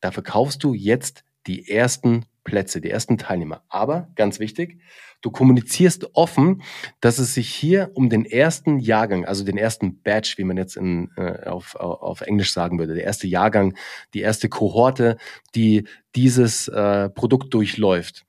Da 0.00 0.12
verkaufst 0.12 0.62
du 0.64 0.74
jetzt 0.74 1.24
die 1.46 1.68
ersten 1.68 2.24
Plätze, 2.48 2.80
die 2.80 2.88
ersten 2.88 3.18
Teilnehmer. 3.18 3.62
Aber 3.68 4.08
ganz 4.14 4.40
wichtig, 4.40 4.80
du 5.20 5.30
kommunizierst 5.30 6.14
offen, 6.14 6.62
dass 7.00 7.18
es 7.18 7.34
sich 7.34 7.54
hier 7.54 7.90
um 7.92 8.08
den 8.08 8.24
ersten 8.24 8.78
Jahrgang, 8.78 9.26
also 9.26 9.44
den 9.44 9.58
ersten 9.58 10.00
Batch, 10.00 10.38
wie 10.38 10.44
man 10.44 10.56
jetzt 10.56 10.78
in, 10.78 11.10
äh, 11.16 11.46
auf, 11.46 11.74
auf 11.74 12.22
Englisch 12.22 12.54
sagen 12.54 12.78
würde, 12.78 12.94
der 12.94 13.04
erste 13.04 13.26
Jahrgang, 13.26 13.76
die 14.14 14.22
erste 14.22 14.48
Kohorte, 14.48 15.18
die 15.54 15.86
dieses 16.16 16.68
äh, 16.68 17.10
Produkt 17.10 17.52
durchläuft. 17.52 18.24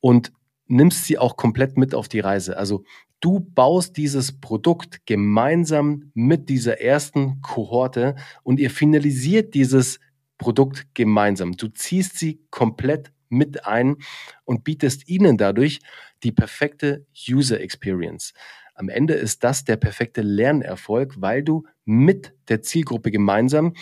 Und 0.00 0.32
nimmst 0.66 1.04
sie 1.04 1.16
auch 1.16 1.36
komplett 1.36 1.78
mit 1.78 1.94
auf 1.94 2.08
die 2.08 2.20
Reise. 2.20 2.56
Also 2.56 2.82
du 3.20 3.38
baust 3.38 3.96
dieses 3.96 4.40
Produkt 4.40 5.06
gemeinsam 5.06 6.10
mit 6.12 6.48
dieser 6.48 6.80
ersten 6.80 7.40
Kohorte 7.40 8.16
und 8.42 8.58
ihr 8.58 8.70
finalisiert 8.70 9.54
dieses 9.54 10.00
Produkt 10.38 10.88
gemeinsam. 10.94 11.56
Du 11.56 11.68
ziehst 11.68 12.18
sie 12.18 12.40
komplett 12.50 13.12
mit 13.28 13.66
ein 13.66 13.96
und 14.44 14.64
bietest 14.64 15.08
ihnen 15.08 15.36
dadurch 15.36 15.80
die 16.22 16.32
perfekte 16.32 17.06
User 17.28 17.60
Experience. 17.60 18.32
Am 18.74 18.88
Ende 18.88 19.14
ist 19.14 19.42
das 19.42 19.64
der 19.64 19.76
perfekte 19.76 20.22
Lernerfolg, 20.22 21.20
weil 21.20 21.42
du 21.42 21.64
mit 21.84 22.34
der 22.48 22.62
Zielgruppe 22.62 23.10
gemeinsam 23.10 23.74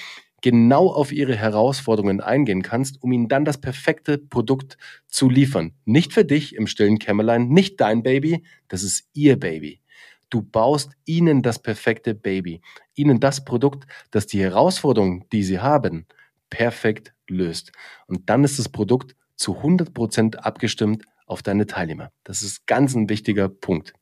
genau 0.42 0.88
auf 0.88 1.12
ihre 1.12 1.36
Herausforderungen 1.36 2.20
eingehen 2.20 2.62
kannst, 2.62 3.02
um 3.02 3.12
ihnen 3.12 3.28
dann 3.28 3.44
das 3.44 3.60
perfekte 3.60 4.16
Produkt 4.16 4.78
zu 5.08 5.28
liefern. 5.28 5.72
Nicht 5.84 6.12
für 6.12 6.24
dich 6.24 6.54
im 6.54 6.66
stillen 6.66 6.98
Kämmerlein, 6.98 7.48
nicht 7.48 7.80
dein 7.80 8.02
Baby, 8.02 8.44
das 8.68 8.82
ist 8.82 9.08
ihr 9.12 9.38
Baby. 9.38 9.80
Du 10.30 10.42
baust 10.42 10.92
ihnen 11.04 11.42
das 11.42 11.60
perfekte 11.60 12.14
Baby, 12.14 12.60
ihnen 12.94 13.20
das 13.20 13.44
Produkt, 13.44 13.86
das 14.10 14.26
die 14.26 14.40
Herausforderungen, 14.40 15.24
die 15.32 15.42
sie 15.42 15.60
haben, 15.60 16.06
perfekt 16.50 17.12
löst. 17.28 17.72
Und 18.06 18.28
dann 18.30 18.44
ist 18.44 18.58
das 18.58 18.68
Produkt 18.68 19.16
zu 19.36 19.56
100 19.56 19.94
Prozent 19.94 20.44
abgestimmt 20.44 21.04
auf 21.26 21.42
deine 21.42 21.66
Teilnehmer. 21.66 22.10
Das 22.24 22.42
ist 22.42 22.66
ganz 22.66 22.94
ein 22.94 23.08
wichtiger 23.08 23.48
Punkt. 23.48 23.92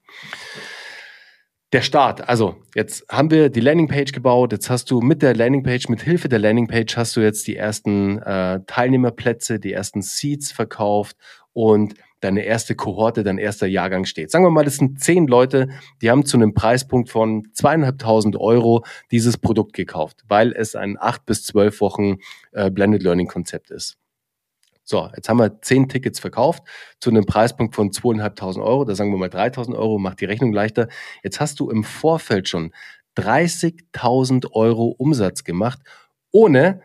Der 1.73 1.83
Start, 1.83 2.29
also 2.29 2.55
jetzt 2.76 3.05
haben 3.11 3.33
wir 3.33 3.50
die 3.50 3.59
Landingpage 3.59 4.12
gebaut, 4.12 4.53
jetzt 4.53 4.71
hast 4.71 4.93
du 4.93 5.00
mit 5.00 5.23
der 5.23 5.35
Landingpage, 5.35 5.88
mit 5.88 6.03
Hilfe 6.03 6.29
der 6.29 6.38
Landingpage 6.38 6.97
hast 6.97 7.17
du 7.17 7.21
jetzt 7.21 7.49
die 7.49 7.57
ersten 7.57 8.19
äh, 8.19 8.61
Teilnehmerplätze, 8.64 9.59
die 9.59 9.73
ersten 9.73 10.00
Seats 10.00 10.53
verkauft 10.53 11.17
und 11.53 11.95
deine 12.21 12.45
erste 12.45 12.76
Kohorte, 12.76 13.25
dein 13.25 13.38
erster 13.38 13.67
Jahrgang 13.67 14.05
steht. 14.05 14.31
Sagen 14.31 14.45
wir 14.45 14.50
mal, 14.50 14.64
das 14.64 14.76
sind 14.76 15.00
zehn 15.00 15.26
Leute, 15.26 15.69
die 16.00 16.11
haben 16.11 16.25
zu 16.25 16.37
einem 16.37 16.55
Preispunkt 16.55 17.11
von 17.11 17.49
zweieinhalbtausend 17.53 18.37
Euro 18.37 18.85
dieses 19.11 19.37
Produkt 19.37 19.73
gekauft, 19.73 20.23
weil 20.29 20.53
es 20.53 20.76
ein 20.76 20.97
acht 20.99 21.26
bis 21.26 21.45
zwölf 21.45 21.81
Wochen 21.81 22.19
äh, 22.53 22.71
Blended 22.71 23.03
Learning 23.03 23.26
Konzept 23.26 23.73
ist. 23.73 23.99
So, 24.87 25.09
jetzt 25.17 25.29
haben 25.31 25.38
wir 25.38 25.62
zehn 25.62 25.88
Tickets 25.88 26.21
verkauft 26.21 26.62
zu 27.00 27.09
einem 27.09 27.25
Preispunkt 27.25 27.75
von 27.75 27.91
zweieinhalbtausend 27.91 28.64
Euro. 28.64 28.85
Da 28.85 28.95
sagen 28.95 29.11
wir 29.11 29.19
mal 29.19 29.31
3.000 29.31 29.75
Euro, 29.75 29.99
macht 29.99 30.21
die 30.21 30.26
Rechnung 30.26 30.53
leichter. 30.53 30.88
Jetzt 31.23 31.41
hast 31.41 31.59
du 31.59 31.71
im 31.71 31.85
Vorfeld 31.85 32.49
schon 32.49 32.73
30.000 33.17 34.53
Euro 34.53 34.88
Umsatz 34.99 35.43
gemacht, 35.45 35.79
ohne 36.33 36.83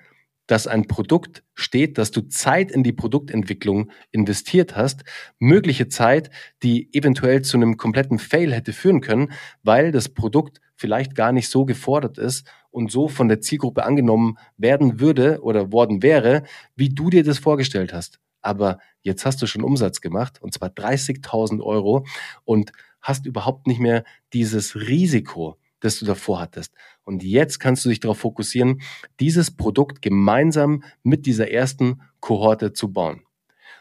dass 0.48 0.66
ein 0.66 0.88
Produkt 0.88 1.44
steht, 1.54 1.98
dass 1.98 2.10
du 2.10 2.22
Zeit 2.22 2.72
in 2.72 2.84
die 2.84 2.94
Produktentwicklung 2.94 3.92
investiert 4.12 4.76
hast, 4.76 5.04
mögliche 5.38 5.90
Zeit, 5.90 6.32
die 6.64 6.90
eventuell 6.94 7.44
zu 7.44 7.58
einem 7.58 7.78
kompletten 7.78 8.18
Fail 8.18 8.54
hätte 8.54 8.74
führen 8.74 9.02
können, 9.02 9.32
weil 9.62 9.92
das 9.92 10.10
Produkt 10.10 10.60
vielleicht 10.76 11.14
gar 11.14 11.34
nicht 11.34 11.50
so 11.50 11.66
gefordert 11.66 12.18
ist 12.18 12.48
und 12.72 12.92
so 12.92 13.08
von 13.08 13.28
der 13.28 13.42
Zielgruppe 13.42 13.84
angenommen 13.84 14.38
werden 14.58 15.00
würde 15.00 15.42
oder 15.42 15.72
worden 15.72 16.04
wäre, 16.04 16.44
wie 16.76 16.90
du 16.90 17.10
dir 17.10 17.24
das 17.24 17.40
vorgestellt 17.40 17.94
hast. 17.94 18.20
Aber 18.42 18.80
jetzt 19.02 19.26
hast 19.26 19.42
du 19.42 19.48
schon 19.48 19.64
Umsatz 19.64 20.02
gemacht 20.02 20.42
und 20.42 20.54
zwar 20.54 20.70
30.000 20.70 21.62
Euro 21.62 22.06
und 22.46 22.72
hast 23.02 23.26
überhaupt 23.26 23.68
nicht 23.68 23.80
mehr 23.80 24.04
dieses 24.34 24.76
Risiko, 24.76 25.58
das 25.80 26.00
du 26.00 26.06
davor 26.06 26.40
hattest. 26.40 26.74
Und 27.04 27.24
jetzt 27.24 27.60
kannst 27.60 27.86
du 27.86 27.90
dich 27.90 28.00
darauf 28.00 28.20
fokussieren, 28.20 28.82
dieses 29.20 29.52
Produkt 29.52 30.02
gemeinsam 30.02 30.84
mit 31.04 31.26
dieser 31.26 31.50
ersten 31.50 32.02
Kohorte 32.20 32.74
zu 32.74 32.92
bauen. 32.92 33.22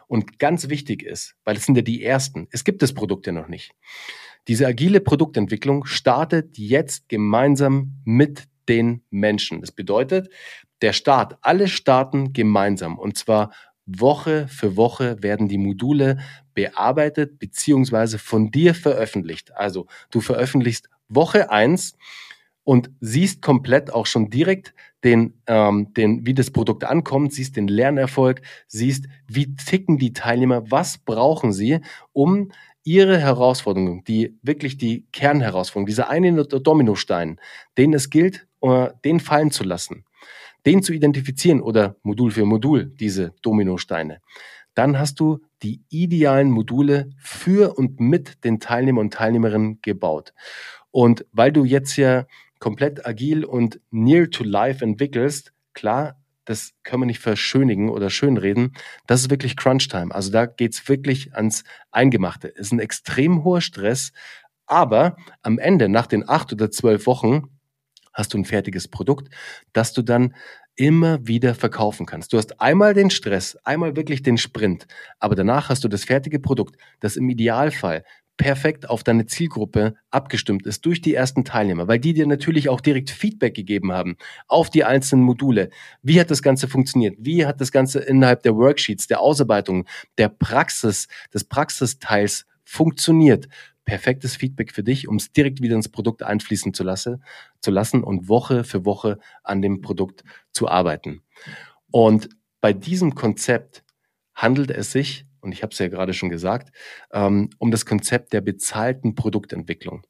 Und 0.06 0.38
ganz 0.38 0.68
wichtig 0.68 1.02
ist, 1.02 1.34
weil 1.44 1.56
es 1.56 1.66
sind 1.66 1.76
ja 1.76 1.82
die 1.82 2.02
ersten, 2.02 2.48
es 2.50 2.64
gibt 2.64 2.82
das 2.82 2.94
Produkt 2.94 3.26
ja 3.26 3.32
noch 3.32 3.48
nicht. 3.48 3.72
Diese 4.46 4.66
agile 4.66 5.00
Produktentwicklung 5.00 5.84
startet 5.84 6.56
jetzt 6.56 7.08
gemeinsam 7.10 8.00
mit 8.04 8.48
den 8.68 9.02
Menschen. 9.10 9.60
Das 9.60 9.72
bedeutet, 9.72 10.30
der 10.82 10.92
Start, 10.92 11.38
alle 11.42 11.68
starten 11.68 12.32
gemeinsam 12.32 12.98
und 12.98 13.16
zwar 13.16 13.50
Woche 13.88 14.46
für 14.48 14.76
Woche 14.76 15.22
werden 15.22 15.48
die 15.48 15.58
Module 15.58 16.18
bearbeitet 16.54 17.38
beziehungsweise 17.38 18.18
von 18.18 18.50
dir 18.50 18.74
veröffentlicht. 18.74 19.56
Also 19.56 19.86
du 20.10 20.20
veröffentlichst 20.20 20.90
Woche 21.08 21.50
eins 21.50 21.96
und 22.64 22.90
siehst 23.00 23.40
komplett 23.40 23.90
auch 23.90 24.04
schon 24.04 24.28
direkt 24.28 24.74
den, 25.04 25.40
ähm, 25.46 25.94
den, 25.94 26.26
wie 26.26 26.34
das 26.34 26.50
Produkt 26.50 26.84
ankommt, 26.84 27.32
siehst 27.32 27.56
den 27.56 27.68
Lernerfolg, 27.68 28.42
siehst, 28.66 29.06
wie 29.26 29.54
ticken 29.54 29.96
die 29.96 30.12
Teilnehmer, 30.12 30.70
was 30.70 30.98
brauchen 30.98 31.52
sie, 31.52 31.80
um 32.12 32.50
ihre 32.84 33.18
Herausforderungen, 33.18 34.04
die 34.04 34.38
wirklich 34.42 34.76
die 34.76 35.06
Kernherausforderung, 35.12 35.86
dieser 35.86 36.10
eine 36.10 36.44
Dominostein, 36.44 37.40
den 37.76 37.94
es 37.94 38.10
gilt, 38.10 38.47
uh, 38.62 38.88
den 39.04 39.20
fallen 39.20 39.50
zu 39.50 39.64
lassen, 39.64 40.04
den 40.66 40.82
zu 40.82 40.92
identifizieren 40.92 41.60
oder 41.60 41.96
Modul 42.02 42.30
für 42.30 42.44
Modul, 42.44 42.86
diese 42.86 43.32
Dominosteine, 43.42 44.20
dann 44.74 44.98
hast 44.98 45.18
du 45.18 45.40
die 45.62 45.82
idealen 45.88 46.50
Module 46.50 47.10
für 47.18 47.76
und 47.76 47.98
mit 47.98 48.44
den 48.44 48.60
Teilnehmern 48.60 49.06
und 49.06 49.14
Teilnehmerinnen 49.14 49.80
gebaut. 49.82 50.32
Und 50.90 51.26
weil 51.32 51.52
du 51.52 51.64
jetzt 51.64 51.96
ja 51.96 52.26
komplett 52.60 53.04
agil 53.06 53.44
und 53.44 53.80
near 53.90 54.30
to 54.30 54.44
life 54.44 54.84
entwickelst, 54.84 55.52
klar, 55.74 56.16
das 56.44 56.72
können 56.82 57.02
wir 57.02 57.06
nicht 57.06 57.20
verschönigen 57.20 57.90
oder 57.90 58.08
schönreden. 58.08 58.74
Das 59.06 59.20
ist 59.20 59.30
wirklich 59.30 59.56
Crunch-Time. 59.56 60.14
Also 60.14 60.30
da 60.30 60.46
geht's 60.46 60.88
wirklich 60.88 61.34
ans 61.34 61.62
Eingemachte. 61.90 62.48
Ist 62.48 62.72
ein 62.72 62.78
extrem 62.78 63.44
hoher 63.44 63.60
Stress, 63.60 64.12
aber 64.66 65.16
am 65.42 65.58
Ende, 65.58 65.88
nach 65.88 66.06
den 66.06 66.28
acht 66.28 66.52
oder 66.52 66.70
zwölf 66.70 67.06
Wochen, 67.06 67.57
hast 68.18 68.34
du 68.34 68.38
ein 68.38 68.44
fertiges 68.44 68.88
Produkt, 68.88 69.32
das 69.72 69.92
du 69.92 70.02
dann 70.02 70.34
immer 70.74 71.26
wieder 71.26 71.54
verkaufen 71.54 72.04
kannst. 72.04 72.32
Du 72.32 72.36
hast 72.36 72.60
einmal 72.60 72.92
den 72.92 73.10
Stress, 73.10 73.56
einmal 73.64 73.96
wirklich 73.96 74.22
den 74.22 74.38
Sprint, 74.38 74.86
aber 75.18 75.34
danach 75.34 75.70
hast 75.70 75.84
du 75.84 75.88
das 75.88 76.04
fertige 76.04 76.38
Produkt, 76.38 76.76
das 77.00 77.16
im 77.16 77.30
Idealfall 77.30 78.04
perfekt 78.36 78.88
auf 78.88 79.02
deine 79.02 79.26
Zielgruppe 79.26 79.94
abgestimmt 80.10 80.64
ist 80.66 80.86
durch 80.86 81.00
die 81.00 81.14
ersten 81.14 81.44
Teilnehmer, 81.44 81.88
weil 81.88 81.98
die 81.98 82.14
dir 82.14 82.26
natürlich 82.26 82.68
auch 82.68 82.80
direkt 82.80 83.10
Feedback 83.10 83.54
gegeben 83.54 83.92
haben 83.92 84.16
auf 84.46 84.70
die 84.70 84.84
einzelnen 84.84 85.24
Module. 85.24 85.70
Wie 86.02 86.20
hat 86.20 86.30
das 86.30 86.42
Ganze 86.42 86.68
funktioniert? 86.68 87.16
Wie 87.18 87.44
hat 87.44 87.60
das 87.60 87.72
Ganze 87.72 87.98
innerhalb 87.98 88.42
der 88.44 88.54
Worksheets, 88.54 89.08
der 89.08 89.20
Ausarbeitung, 89.20 89.86
der 90.18 90.28
Praxis, 90.28 91.08
des 91.34 91.44
Praxisteils 91.44 92.46
funktioniert? 92.64 93.48
Perfektes 93.88 94.36
Feedback 94.36 94.70
für 94.74 94.82
dich, 94.82 95.08
um 95.08 95.16
es 95.16 95.32
direkt 95.32 95.62
wieder 95.62 95.74
ins 95.74 95.88
Produkt 95.88 96.22
einfließen 96.22 96.74
zu, 96.74 96.84
lasse, 96.84 97.20
zu 97.62 97.70
lassen 97.70 98.04
und 98.04 98.28
Woche 98.28 98.62
für 98.62 98.84
Woche 98.84 99.18
an 99.42 99.62
dem 99.62 99.80
Produkt 99.80 100.24
zu 100.52 100.68
arbeiten. 100.68 101.22
Und 101.90 102.28
bei 102.60 102.74
diesem 102.74 103.14
Konzept 103.14 103.84
handelt 104.34 104.70
es 104.70 104.92
sich 104.92 105.24
und 105.40 105.52
ich 105.52 105.62
habe 105.62 105.72
es 105.72 105.78
ja 105.78 105.88
gerade 105.88 106.12
schon 106.12 106.28
gesagt, 106.28 106.70
ähm, 107.12 107.48
um 107.56 107.70
das 107.70 107.86
Konzept 107.86 108.34
der 108.34 108.42
bezahlten 108.42 109.14
Produktentwicklung. 109.14 110.02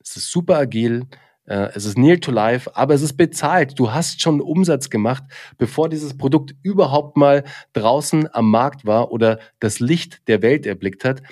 Es 0.00 0.16
ist 0.16 0.32
super 0.32 0.58
agil, 0.58 1.06
es 1.48 1.84
ist 1.86 1.96
near 1.96 2.20
to 2.20 2.30
life, 2.30 2.70
aber 2.76 2.94
es 2.94 3.02
ist 3.02 3.16
bezahlt. 3.16 3.78
Du 3.78 3.92
hast 3.92 4.20
schon 4.20 4.40
Umsatz 4.40 4.90
gemacht, 4.90 5.24
bevor 5.56 5.88
dieses 5.88 6.16
Produkt 6.16 6.54
überhaupt 6.62 7.16
mal 7.16 7.44
draußen 7.72 8.28
am 8.34 8.50
Markt 8.50 8.84
war 8.84 9.10
oder 9.10 9.38
das 9.58 9.80
Licht 9.80 10.28
der 10.28 10.42
Welt 10.42 10.66
erblickt 10.66 11.04
hat. 11.04 11.22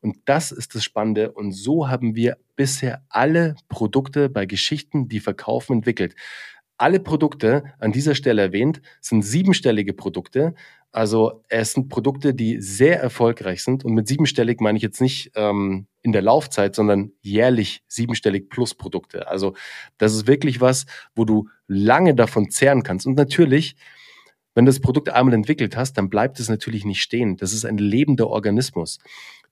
Und 0.00 0.16
das 0.24 0.52
ist 0.52 0.74
das 0.74 0.84
Spannende. 0.84 1.32
Und 1.32 1.52
so 1.52 1.88
haben 1.88 2.14
wir 2.14 2.36
bisher 2.56 3.02
alle 3.08 3.56
Produkte 3.68 4.28
bei 4.28 4.46
Geschichten, 4.46 5.08
die 5.08 5.20
verkaufen, 5.20 5.74
entwickelt. 5.74 6.14
Alle 6.78 7.00
Produkte 7.00 7.64
an 7.78 7.92
dieser 7.92 8.14
Stelle 8.14 8.42
erwähnt 8.42 8.82
sind 9.00 9.22
siebenstellige 9.22 9.94
Produkte. 9.94 10.54
Also 10.92 11.42
es 11.48 11.72
sind 11.72 11.88
Produkte, 11.88 12.34
die 12.34 12.60
sehr 12.60 13.00
erfolgreich 13.00 13.62
sind. 13.62 13.84
Und 13.84 13.94
mit 13.94 14.08
siebenstellig 14.08 14.60
meine 14.60 14.76
ich 14.76 14.82
jetzt 14.82 15.00
nicht 15.00 15.32
ähm, 15.34 15.86
in 16.02 16.12
der 16.12 16.22
Laufzeit, 16.22 16.74
sondern 16.74 17.12
jährlich 17.20 17.82
siebenstellig 17.86 18.48
plus 18.48 18.74
Produkte. 18.74 19.28
Also 19.28 19.54
das 19.98 20.14
ist 20.14 20.26
wirklich 20.26 20.60
was, 20.60 20.86
wo 21.14 21.24
du 21.24 21.48
lange 21.66 22.14
davon 22.14 22.50
zehren 22.50 22.82
kannst. 22.82 23.06
Und 23.06 23.16
natürlich, 23.16 23.76
wenn 24.56 24.64
du 24.64 24.70
das 24.70 24.80
Produkt 24.80 25.10
einmal 25.10 25.34
entwickelt 25.34 25.76
hast, 25.76 25.92
dann 25.92 26.10
bleibt 26.10 26.40
es 26.40 26.48
natürlich 26.48 26.84
nicht 26.84 27.00
stehen. 27.00 27.36
Das 27.36 27.52
ist 27.52 27.64
ein 27.64 27.78
lebender 27.78 28.26
Organismus 28.26 28.98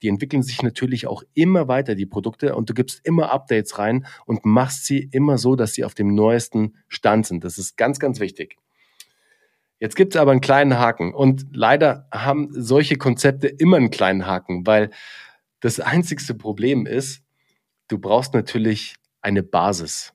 die 0.02 0.08
entwickeln 0.08 0.42
sich 0.42 0.62
natürlich 0.62 1.06
auch 1.06 1.22
immer 1.32 1.68
weiter, 1.68 1.94
die 1.94 2.06
Produkte, 2.06 2.54
und 2.54 2.68
du 2.68 2.74
gibst 2.74 3.00
immer 3.04 3.30
Updates 3.30 3.78
rein 3.78 4.06
und 4.26 4.44
machst 4.44 4.84
sie 4.86 5.08
immer 5.12 5.38
so, 5.38 5.56
dass 5.56 5.74
sie 5.74 5.84
auf 5.84 5.94
dem 5.94 6.14
neuesten 6.14 6.76
Stand 6.88 7.26
sind. 7.26 7.44
Das 7.44 7.58
ist 7.58 7.76
ganz, 7.76 7.98
ganz 7.98 8.20
wichtig. 8.20 8.56
Jetzt 9.80 9.96
gibt 9.96 10.14
es 10.14 10.20
aber 10.20 10.30
einen 10.30 10.40
kleinen 10.40 10.78
Haken 10.78 11.12
und 11.12 11.46
leider 11.52 12.08
haben 12.12 12.48
solche 12.52 12.96
Konzepte 12.96 13.48
immer 13.48 13.76
einen 13.78 13.90
kleinen 13.90 14.26
Haken, 14.26 14.66
weil 14.66 14.90
das 15.60 15.80
einzigste 15.80 16.34
Problem 16.34 16.86
ist, 16.86 17.22
du 17.88 17.98
brauchst 17.98 18.34
natürlich 18.34 18.94
eine 19.20 19.42
Basis. 19.42 20.13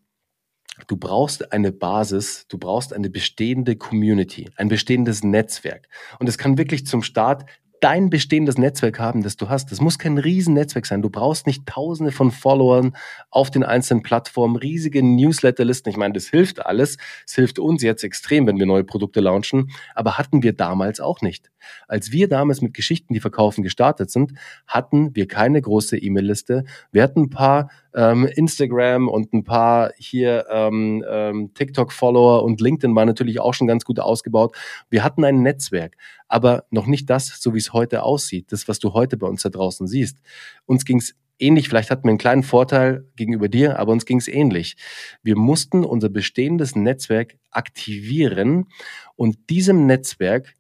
Du 0.88 0.98
brauchst 0.98 1.52
eine 1.52 1.72
Basis, 1.72 2.48
du 2.48 2.58
brauchst 2.58 2.94
eine 2.94 3.10
bestehende 3.10 3.76
Community, 3.76 4.50
ein 4.56 4.70
bestehendes 4.70 5.24
Netzwerk. 5.24 5.88
Und 6.20 6.28
es 6.28 6.38
kann 6.38 6.58
wirklich 6.58 6.86
zum 6.86 7.04
Start 7.04 7.46
dein 7.82 8.10
bestehendes 8.10 8.58
Netzwerk 8.58 9.00
haben, 9.00 9.24
das 9.24 9.38
du 9.38 9.50
hast. 9.50 9.72
Das 9.72 9.82
muss 9.82 10.00
kein 10.00 10.18
Riesennetzwerk 10.18 10.86
sein. 10.86 11.02
Du 11.02 11.10
brauchst 11.10 11.48
nicht 11.48 11.66
tausende 11.66 12.12
von 12.12 12.32
Followern 12.32 12.96
auf 13.30 13.52
den 13.52 13.64
einzelnen 13.64 14.04
Plattformen, 14.04 14.56
riesige 14.56 15.04
Newsletterlisten. 15.04 15.90
Ich 15.90 15.98
meine, 15.98 16.14
das 16.14 16.28
hilft 16.28 16.66
alles. 16.66 16.98
Es 17.26 17.36
hilft 17.36 17.60
uns 17.60 17.84
jetzt 17.84 18.04
extrem, 18.04 18.48
wenn 18.48 18.60
wir 18.60 18.66
neue 18.66 18.84
Produkte 18.84 19.20
launchen. 19.20 19.72
Aber 19.96 20.18
hatten 20.18 20.44
wir 20.44 20.54
damals 20.54 21.00
auch 21.00 21.22
nicht. 21.22 21.52
Als 21.88 22.12
wir 22.12 22.28
damals 22.28 22.62
mit 22.62 22.74
Geschichten, 22.74 23.14
die 23.14 23.20
verkaufen, 23.20 23.64
gestartet 23.64 24.12
sind, 24.12 24.34
hatten 24.68 25.16
wir 25.16 25.28
keine 25.28 25.62
große 25.62 25.98
E-Mail-Liste. 25.98 26.64
Wir 26.92 27.04
hatten 27.04 27.24
ein 27.24 27.30
paar 27.30 27.70
ähm, 27.94 28.26
Instagram 28.26 29.08
und 29.08 29.34
ein 29.34 29.44
paar 29.44 29.92
hier 29.98 30.46
ähm, 30.50 31.04
ähm, 31.10 31.54
TikTok-Follower 31.54 32.44
und 32.44 32.62
LinkedIn 32.62 32.96
war 32.96 33.06
natürlich 33.06 33.40
auch 33.40 33.54
schon 33.54 33.68
ganz 33.68 33.84
gut 33.86 34.00
ausgebaut. 34.00 34.56
Wir 34.90 35.04
hatten 35.04 35.24
ein 35.24 35.42
Netzwerk, 35.42 35.96
aber 36.30 36.64
noch 36.70 36.86
nicht 36.86 37.10
das, 37.10 37.28
so 37.42 37.54
wie 37.54 37.58
es 37.58 37.74
heute 37.74 38.04
aussieht, 38.04 38.52
das, 38.52 38.68
was 38.68 38.80
du 38.80 38.94
heute 38.94 39.18
bei 39.18 39.28
uns 39.28 39.42
da 39.42 39.50
draußen 39.50 39.88
siehst. 39.88 40.18
Uns 40.66 40.86
ging 40.86 41.00
es 41.00 41.16
ähnlich, 41.40 41.68
vielleicht 41.68 41.90
hatten 41.90 42.06
wir 42.06 42.12
einen 42.12 42.18
kleinen 42.18 42.44
Vorteil 42.44 43.06
gegenüber 43.16 43.50
dir, 43.50 43.80
aber 43.80 43.92
uns 43.92 44.06
ging 44.06 44.18
es 44.18 44.28
ähnlich. 44.28 44.78
Wir 45.24 45.38
mussten 45.38 45.84
unser 45.84 46.10
bestehendes 46.10 46.76
Netzwerk 46.76 47.38
aktivieren 47.52 48.68
und 49.16 49.50
diesem 49.50 49.86
Netzwerk 49.86 50.54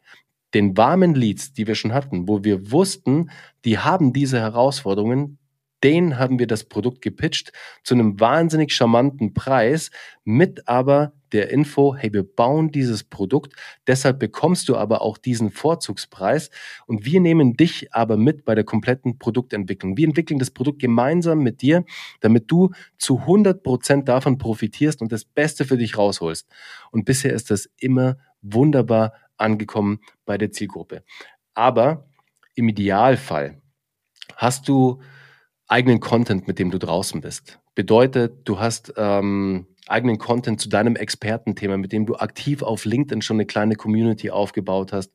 den 0.53 0.75
warmen 0.75 1.13
Leads, 1.13 1.53
die 1.53 1.67
wir 1.67 1.75
schon 1.75 1.93
hatten, 1.93 2.27
wo 2.27 2.43
wir 2.43 2.71
wussten, 2.71 3.29
die 3.65 3.77
haben 3.77 4.13
diese 4.13 4.39
Herausforderungen, 4.39 5.37
denen 5.83 6.17
haben 6.17 6.39
wir 6.39 6.47
das 6.47 6.63
Produkt 6.65 7.01
gepitcht 7.01 7.51
zu 7.83 7.93
einem 7.93 8.19
wahnsinnig 8.19 8.73
charmanten 8.73 9.33
Preis 9.33 9.91
mit 10.23 10.67
aber 10.67 11.13
der 11.31 11.49
Info, 11.49 11.95
hey, 11.95 12.11
wir 12.11 12.23
bauen 12.23 12.71
dieses 12.71 13.03
Produkt, 13.03 13.53
deshalb 13.87 14.19
bekommst 14.19 14.67
du 14.67 14.75
aber 14.75 15.01
auch 15.01 15.17
diesen 15.17 15.51
Vorzugspreis 15.51 16.49
und 16.87 17.05
wir 17.05 17.19
nehmen 17.19 17.55
dich 17.55 17.93
aber 17.93 18.17
mit 18.17 18.45
bei 18.45 18.55
der 18.55 18.63
kompletten 18.63 19.19
Produktentwicklung. 19.19 19.95
Wir 19.95 20.07
entwickeln 20.07 20.39
das 20.39 20.51
Produkt 20.51 20.79
gemeinsam 20.79 21.39
mit 21.39 21.61
dir, 21.61 21.85
damit 22.19 22.51
du 22.51 22.71
zu 22.97 23.19
100 23.19 23.63
Prozent 23.63 24.09
davon 24.09 24.37
profitierst 24.37 25.01
und 25.01 25.11
das 25.11 25.25
Beste 25.25 25.65
für 25.65 25.77
dich 25.77 25.97
rausholst. 25.97 26.47
Und 26.91 27.05
bisher 27.05 27.33
ist 27.33 27.51
das 27.51 27.69
immer 27.77 28.17
wunderbar 28.41 29.13
angekommen 29.37 29.99
bei 30.25 30.37
der 30.37 30.51
Zielgruppe. 30.51 31.03
Aber 31.53 32.07
im 32.55 32.67
Idealfall 32.69 33.61
hast 34.35 34.67
du 34.67 35.01
eigenen 35.69 35.99
Content, 35.99 36.47
mit 36.47 36.59
dem 36.59 36.71
du 36.71 36.79
draußen 36.79 37.21
bist. 37.21 37.59
Bedeutet, 37.75 38.41
du 38.43 38.59
hast 38.59 38.93
ähm, 38.97 39.67
eigenen 39.87 40.17
Content 40.17 40.59
zu 40.59 40.67
deinem 40.67 40.95
Expertenthema, 40.95 41.77
mit 41.77 41.91
dem 41.91 42.05
du 42.05 42.15
aktiv 42.15 42.61
auf 42.63 42.85
LinkedIn 42.85 43.21
schon 43.21 43.37
eine 43.37 43.45
kleine 43.45 43.75
Community 43.75 44.31
aufgebaut 44.31 44.91
hast. 44.91 45.13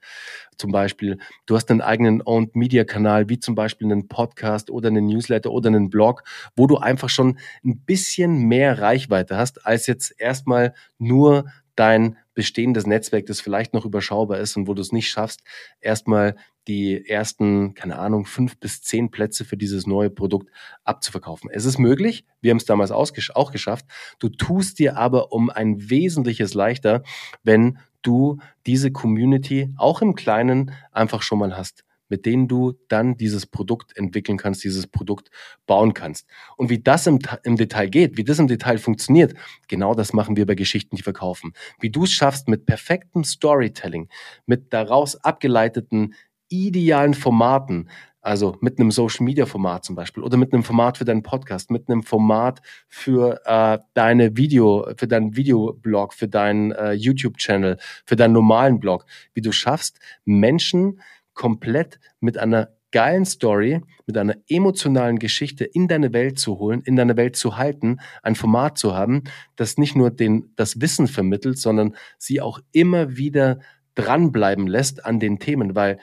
Zum 0.56 0.70
Beispiel, 0.70 1.18
du 1.46 1.56
hast 1.56 1.70
einen 1.70 1.80
eigenen 1.80 2.22
Owned 2.24 2.56
Media 2.56 2.84
Kanal, 2.84 3.28
wie 3.28 3.38
zum 3.38 3.54
Beispiel 3.54 3.90
einen 3.90 4.08
Podcast 4.08 4.70
oder 4.70 4.88
einen 4.88 5.06
Newsletter 5.06 5.50
oder 5.50 5.68
einen 5.68 5.90
Blog, 5.90 6.22
wo 6.56 6.66
du 6.66 6.78
einfach 6.78 7.08
schon 7.08 7.38
ein 7.64 7.80
bisschen 7.80 8.44
mehr 8.44 8.78
Reichweite 8.78 9.36
hast, 9.36 9.66
als 9.66 9.86
jetzt 9.86 10.14
erstmal 10.18 10.74
nur 10.98 11.46
dein 11.76 12.16
bestehendes 12.34 12.86
Netzwerk, 12.86 13.26
das 13.26 13.40
vielleicht 13.40 13.74
noch 13.74 13.84
überschaubar 13.84 14.38
ist 14.38 14.56
und 14.56 14.66
wo 14.66 14.74
du 14.74 14.82
es 14.82 14.92
nicht 14.92 15.08
schaffst, 15.08 15.42
erstmal 15.80 16.36
die 16.66 17.08
ersten, 17.08 17.74
keine 17.74 17.98
Ahnung, 17.98 18.26
fünf 18.26 18.58
bis 18.58 18.82
zehn 18.82 19.10
Plätze 19.10 19.44
für 19.44 19.56
dieses 19.56 19.86
neue 19.86 20.10
Produkt 20.10 20.50
abzuverkaufen. 20.84 21.50
Es 21.52 21.64
ist 21.64 21.78
möglich, 21.78 22.24
wir 22.40 22.50
haben 22.50 22.58
es 22.58 22.64
damals 22.64 22.90
auch 22.90 23.12
geschafft. 23.52 23.86
Du 24.18 24.28
tust 24.28 24.78
dir 24.78 24.96
aber 24.96 25.32
um 25.32 25.50
ein 25.50 25.90
wesentliches 25.90 26.54
leichter, 26.54 27.02
wenn 27.42 27.78
du 28.02 28.38
diese 28.66 28.92
Community 28.92 29.72
auch 29.76 30.02
im 30.02 30.14
Kleinen 30.14 30.72
einfach 30.92 31.22
schon 31.22 31.38
mal 31.38 31.56
hast 31.56 31.84
mit 32.14 32.26
denen 32.26 32.46
du 32.46 32.74
dann 32.86 33.16
dieses 33.16 33.44
Produkt 33.44 33.96
entwickeln 33.96 34.38
kannst, 34.38 34.62
dieses 34.62 34.86
Produkt 34.86 35.30
bauen 35.66 35.94
kannst. 35.94 36.28
Und 36.56 36.70
wie 36.70 36.78
das 36.78 37.08
im, 37.08 37.18
im 37.42 37.56
Detail 37.56 37.88
geht, 37.88 38.16
wie 38.16 38.22
das 38.22 38.38
im 38.38 38.46
Detail 38.46 38.78
funktioniert, 38.78 39.34
genau 39.66 39.94
das 39.94 40.12
machen 40.12 40.36
wir 40.36 40.46
bei 40.46 40.54
Geschichten, 40.54 40.94
die 40.94 41.02
verkaufen. 41.02 41.54
Wie 41.80 41.90
du 41.90 42.04
es 42.04 42.12
schaffst 42.12 42.46
mit 42.46 42.66
perfektem 42.66 43.24
Storytelling, 43.24 44.08
mit 44.46 44.72
daraus 44.72 45.16
abgeleiteten 45.16 46.14
idealen 46.48 47.14
Formaten, 47.14 47.88
also 48.20 48.56
mit 48.60 48.78
einem 48.78 48.92
Social 48.92 49.24
Media 49.24 49.44
Format 49.44 49.84
zum 49.84 49.96
Beispiel 49.96 50.22
oder 50.22 50.36
mit 50.36 50.52
einem 50.52 50.62
Format 50.62 50.98
für 50.98 51.04
deinen 51.04 51.24
Podcast, 51.24 51.72
mit 51.72 51.88
einem 51.88 52.04
Format 52.04 52.60
für 52.86 53.40
äh, 53.44 53.80
deine 53.94 54.36
Video, 54.36 54.86
für 54.96 55.08
deinen 55.08 55.36
Videoblog, 55.36 56.14
für 56.14 56.28
deinen 56.28 56.70
äh, 56.70 56.92
YouTube-Channel, 56.92 57.76
für 58.06 58.14
deinen 58.14 58.34
normalen 58.34 58.78
Blog, 58.78 59.04
wie 59.34 59.42
du 59.42 59.50
schaffst, 59.50 59.98
Menschen 60.24 61.00
komplett 61.34 62.00
mit 62.20 62.38
einer 62.38 62.70
geilen 62.94 63.24
Story, 63.24 63.80
mit 64.06 64.16
einer 64.16 64.36
emotionalen 64.48 65.18
Geschichte 65.18 65.64
in 65.64 65.88
deine 65.88 66.12
Welt 66.12 66.38
zu 66.38 66.60
holen, 66.60 66.80
in 66.82 66.94
deine 66.94 67.16
Welt 67.16 67.34
zu 67.34 67.56
halten, 67.56 67.98
ein 68.22 68.36
Format 68.36 68.78
zu 68.78 68.94
haben, 68.94 69.24
das 69.56 69.78
nicht 69.78 69.96
nur 69.96 70.12
den, 70.12 70.52
das 70.54 70.80
Wissen 70.80 71.08
vermittelt, 71.08 71.58
sondern 71.58 71.96
sie 72.18 72.40
auch 72.40 72.60
immer 72.70 73.16
wieder 73.16 73.58
dranbleiben 73.96 74.68
lässt 74.68 75.04
an 75.04 75.18
den 75.18 75.40
Themen, 75.40 75.74
weil 75.74 75.98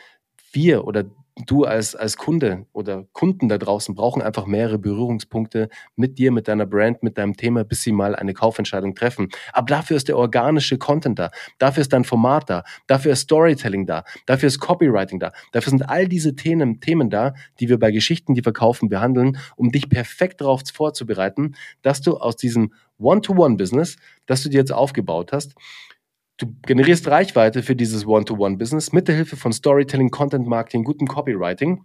wir 0.52 0.86
oder 0.86 1.06
du 1.46 1.64
als, 1.64 1.96
als 1.96 2.18
Kunde 2.18 2.66
oder 2.74 3.06
Kunden 3.14 3.50
da 3.50 3.58
draußen 3.58 3.96
brauchen 3.96 4.22
einfach 4.22 4.46
mehrere 4.46 4.78
Berührungspunkte 4.78 5.70
mit 5.96 6.18
dir, 6.18 6.32
mit 6.32 6.48
deiner 6.48 6.66
Brand, 6.66 7.04
mit 7.04 7.18
deinem 7.18 7.38
Thema, 7.38 7.64
bis 7.64 7.82
sie 7.82 7.92
mal 7.92 8.16
eine 8.16 8.34
Kaufentscheidung 8.34 8.96
treffen. 8.96 9.30
Aber 9.54 9.66
dafür 9.66 9.98
ist 9.98 10.08
der 10.08 10.18
organische 10.18 10.78
Content 10.78 11.20
da. 11.20 11.32
Dafür 11.58 11.82
ist 11.82 11.94
dein 11.94 12.04
Format 12.04 12.50
da. 12.50 12.64
Dafür 12.88 13.14
ist 13.14 13.22
Storytelling 13.22 13.86
da. 13.86 14.04
Dafür 14.26 14.48
ist 14.48 14.60
Copywriting 14.60 15.20
da. 15.20 15.32
Dafür 15.52 15.70
sind 15.72 15.90
all 15.90 16.08
diese 16.08 16.36
Themen, 16.36 16.80
Themen 16.82 17.10
da, 17.10 17.34
die 17.60 17.70
wir 17.70 17.80
bei 17.80 17.92
Geschichten, 17.92 18.34
die 18.34 18.42
verkaufen, 18.42 18.90
behandeln, 18.90 19.38
um 19.56 19.72
dich 19.72 19.90
perfekt 19.90 20.42
darauf 20.42 20.62
vorzubereiten, 20.74 21.56
dass 21.82 22.02
du 22.02 22.18
aus 22.18 22.36
diesem 22.36 22.74
One-to-One-Business, 23.00 23.98
das 24.26 24.44
du 24.44 24.50
dir 24.50 24.58
jetzt 24.58 24.74
aufgebaut 24.74 25.32
hast, 25.32 25.56
Du 26.42 26.56
generierst 26.64 27.08
Reichweite 27.08 27.62
für 27.62 27.76
dieses 27.76 28.08
One-to-One-Business 28.08 28.94
mit 28.94 29.08
der 29.08 29.14
Hilfe 29.14 29.38
von 29.38 29.54
Storytelling, 29.54 30.10
Content 30.10 30.48
Marketing, 30.48 30.84
gutem 30.84 31.08
Copywriting, 31.08 31.84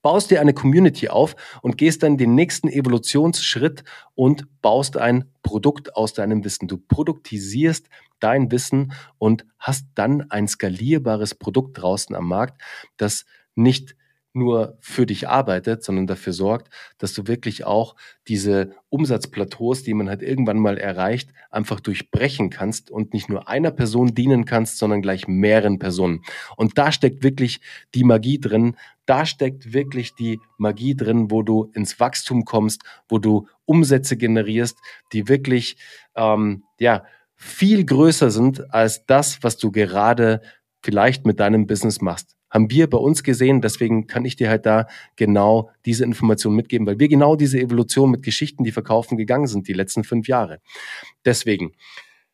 baust 0.00 0.30
dir 0.30 0.40
eine 0.40 0.54
Community 0.54 1.08
auf 1.08 1.34
und 1.60 1.76
gehst 1.76 2.04
dann 2.04 2.16
den 2.16 2.36
nächsten 2.36 2.68
Evolutionsschritt 2.68 3.82
und 4.14 4.46
baust 4.62 4.96
ein 4.96 5.24
Produkt 5.42 5.96
aus 5.96 6.12
deinem 6.12 6.44
Wissen. 6.44 6.68
Du 6.68 6.76
produktisierst 6.78 7.88
dein 8.20 8.52
Wissen 8.52 8.92
und 9.18 9.44
hast 9.58 9.86
dann 9.96 10.30
ein 10.30 10.46
skalierbares 10.46 11.34
Produkt 11.34 11.82
draußen 11.82 12.14
am 12.14 12.28
Markt, 12.28 12.62
das 12.96 13.24
nicht 13.56 13.96
nur 14.32 14.76
für 14.80 15.06
dich 15.06 15.28
arbeitet, 15.28 15.82
sondern 15.82 16.06
dafür 16.06 16.32
sorgt, 16.32 16.72
dass 16.98 17.12
du 17.14 17.26
wirklich 17.26 17.64
auch 17.64 17.96
diese 18.28 18.72
Umsatzplateaus, 18.88 19.82
die 19.82 19.94
man 19.94 20.08
halt 20.08 20.22
irgendwann 20.22 20.58
mal 20.58 20.78
erreicht, 20.78 21.30
einfach 21.50 21.80
durchbrechen 21.80 22.50
kannst 22.50 22.90
und 22.90 23.12
nicht 23.12 23.28
nur 23.28 23.48
einer 23.48 23.72
Person 23.72 24.14
dienen 24.14 24.44
kannst, 24.44 24.78
sondern 24.78 25.02
gleich 25.02 25.26
mehreren 25.26 25.78
Personen. 25.78 26.22
Und 26.56 26.78
da 26.78 26.92
steckt 26.92 27.24
wirklich 27.24 27.60
die 27.94 28.04
Magie 28.04 28.38
drin. 28.38 28.76
Da 29.04 29.26
steckt 29.26 29.72
wirklich 29.72 30.14
die 30.14 30.38
Magie 30.58 30.94
drin, 30.94 31.30
wo 31.30 31.42
du 31.42 31.70
ins 31.74 31.98
Wachstum 31.98 32.44
kommst, 32.44 32.82
wo 33.08 33.18
du 33.18 33.48
Umsätze 33.64 34.16
generierst, 34.16 34.78
die 35.12 35.28
wirklich 35.28 35.76
ähm, 36.14 36.62
ja 36.78 37.04
viel 37.34 37.84
größer 37.84 38.30
sind 38.30 38.72
als 38.72 39.06
das, 39.06 39.42
was 39.42 39.56
du 39.56 39.72
gerade 39.72 40.40
vielleicht 40.82 41.26
mit 41.26 41.40
deinem 41.40 41.66
Business 41.66 42.00
machst 42.00 42.36
haben 42.50 42.70
wir 42.70 42.90
bei 42.90 42.98
uns 42.98 43.22
gesehen. 43.22 43.60
Deswegen 43.60 44.06
kann 44.06 44.24
ich 44.24 44.36
dir 44.36 44.50
halt 44.50 44.66
da 44.66 44.86
genau 45.16 45.70
diese 45.86 46.04
Information 46.04 46.54
mitgeben, 46.54 46.86
weil 46.86 46.98
wir 46.98 47.08
genau 47.08 47.36
diese 47.36 47.60
Evolution 47.60 48.10
mit 48.10 48.22
Geschichten, 48.22 48.64
die 48.64 48.72
verkaufen, 48.72 49.16
gegangen 49.16 49.46
sind, 49.46 49.68
die 49.68 49.72
letzten 49.72 50.04
fünf 50.04 50.28
Jahre. 50.28 50.60
Deswegen, 51.24 51.72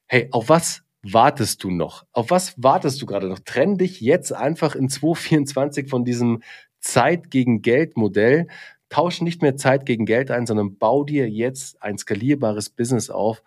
hey, 0.07 0.29
auf 0.33 0.49
was 0.49 0.83
wartest 1.03 1.63
du 1.63 1.71
noch? 1.71 2.05
Auf 2.13 2.31
was 2.31 2.55
wartest 2.57 3.01
du 3.01 3.07
gerade 3.07 3.29
noch? 3.29 3.39
Trenn 3.41 3.77
dich 3.79 4.01
jetzt 4.01 4.33
einfach 4.33 4.75
in 4.75 4.89
2024 4.89 5.89
von 5.89 6.05
diesem 6.05 6.43
Zeit 6.81 7.31
gegen 7.31 7.63
Geld 7.63 7.97
Modell. 7.97 8.49
Tausch 8.89 9.21
nicht 9.21 9.43
mehr 9.43 9.57
Zeit 9.57 9.87
gegen 9.87 10.07
Geld 10.07 10.31
ein, 10.31 10.47
sondern 10.47 10.79
bau 10.79 11.05
dir 11.05 11.29
jetzt 11.29 11.83
ein 11.83 11.99
skalierbares 11.99 12.71
Business 12.71 13.11
auf, 13.11 13.43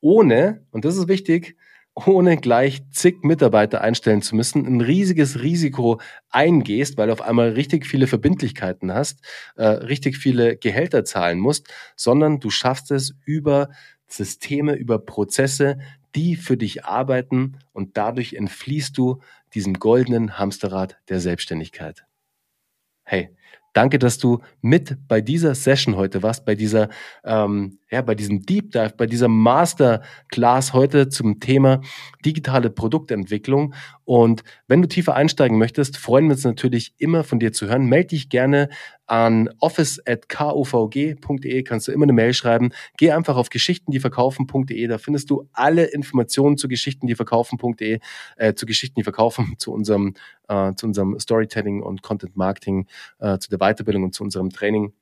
ohne, 0.00 0.62
und 0.70 0.84
das 0.84 0.96
ist 0.96 1.08
wichtig, 1.08 1.56
ohne 1.94 2.36
gleich 2.36 2.82
zig 2.90 3.22
Mitarbeiter 3.22 3.80
einstellen 3.80 4.20
zu 4.20 4.34
müssen, 4.34 4.66
ein 4.66 4.80
riesiges 4.80 5.42
Risiko 5.42 6.00
eingehst, 6.28 6.98
weil 6.98 7.06
du 7.06 7.12
auf 7.12 7.22
einmal 7.22 7.50
richtig 7.50 7.86
viele 7.86 8.06
Verbindlichkeiten 8.06 8.92
hast, 8.92 9.20
äh, 9.56 9.64
richtig 9.64 10.16
viele 10.16 10.56
Gehälter 10.56 11.04
zahlen 11.04 11.38
musst, 11.38 11.72
sondern 11.96 12.40
du 12.40 12.50
schaffst 12.50 12.90
es 12.90 13.14
über 13.24 13.70
Systeme, 14.08 14.74
über 14.74 14.98
Prozesse, 14.98 15.78
die 16.14 16.36
für 16.36 16.56
dich 16.56 16.84
arbeiten 16.84 17.58
und 17.72 17.96
dadurch 17.96 18.34
entfließt 18.34 18.96
du 18.98 19.20
diesem 19.54 19.74
goldenen 19.74 20.38
Hamsterrad 20.38 20.98
der 21.08 21.20
Selbstständigkeit. 21.20 22.04
Hey, 23.04 23.30
Danke, 23.74 23.98
dass 23.98 24.18
du 24.18 24.38
mit 24.62 24.96
bei 25.08 25.20
dieser 25.20 25.56
Session 25.56 25.96
heute 25.96 26.22
warst, 26.22 26.44
bei 26.44 26.54
dieser, 26.54 26.88
ähm, 27.24 27.80
ja, 27.94 28.02
bei 28.02 28.16
diesem 28.16 28.44
Deep 28.44 28.72
Dive, 28.72 28.94
bei 28.96 29.06
dieser 29.06 29.28
Masterclass 29.28 30.72
heute 30.72 31.08
zum 31.08 31.38
Thema 31.38 31.80
digitale 32.24 32.68
Produktentwicklung. 32.68 33.72
Und 34.04 34.42
wenn 34.66 34.82
du 34.82 34.88
tiefer 34.88 35.14
einsteigen 35.14 35.58
möchtest, 35.58 35.96
freuen 35.96 36.26
wir 36.26 36.32
uns 36.32 36.42
natürlich 36.42 36.94
immer 36.98 37.22
von 37.22 37.38
dir 37.38 37.52
zu 37.52 37.68
hören. 37.68 37.86
Melde 37.86 38.08
dich 38.08 38.28
gerne 38.28 38.68
an 39.06 39.48
office.kovg.de 39.60 41.62
kannst 41.62 41.86
du 41.86 41.92
immer 41.92 42.04
eine 42.04 42.12
Mail 42.12 42.34
schreiben. 42.34 42.70
Geh 42.96 43.12
einfach 43.12 43.36
auf 43.36 43.50
geschichtendieverkaufen.de, 43.50 44.86
da 44.88 44.98
findest 44.98 45.30
du 45.30 45.48
alle 45.52 45.84
Informationen 45.84 46.56
zu 46.56 46.66
geschichtendieverkaufen.de, 46.66 48.00
äh, 48.36 48.54
zu 48.54 48.66
Geschichten, 48.66 48.98
die 48.98 49.04
verkaufen, 49.04 49.54
zu 49.58 49.72
unserem, 49.72 50.14
äh, 50.48 50.74
zu 50.74 50.86
unserem 50.86 51.20
Storytelling 51.20 51.80
und 51.82 52.02
Content 52.02 52.36
Marketing, 52.36 52.88
äh, 53.20 53.38
zu 53.38 53.50
der 53.50 53.58
Weiterbildung 53.58 54.02
und 54.02 54.14
zu 54.14 54.24
unserem 54.24 54.50
Training. 54.50 54.92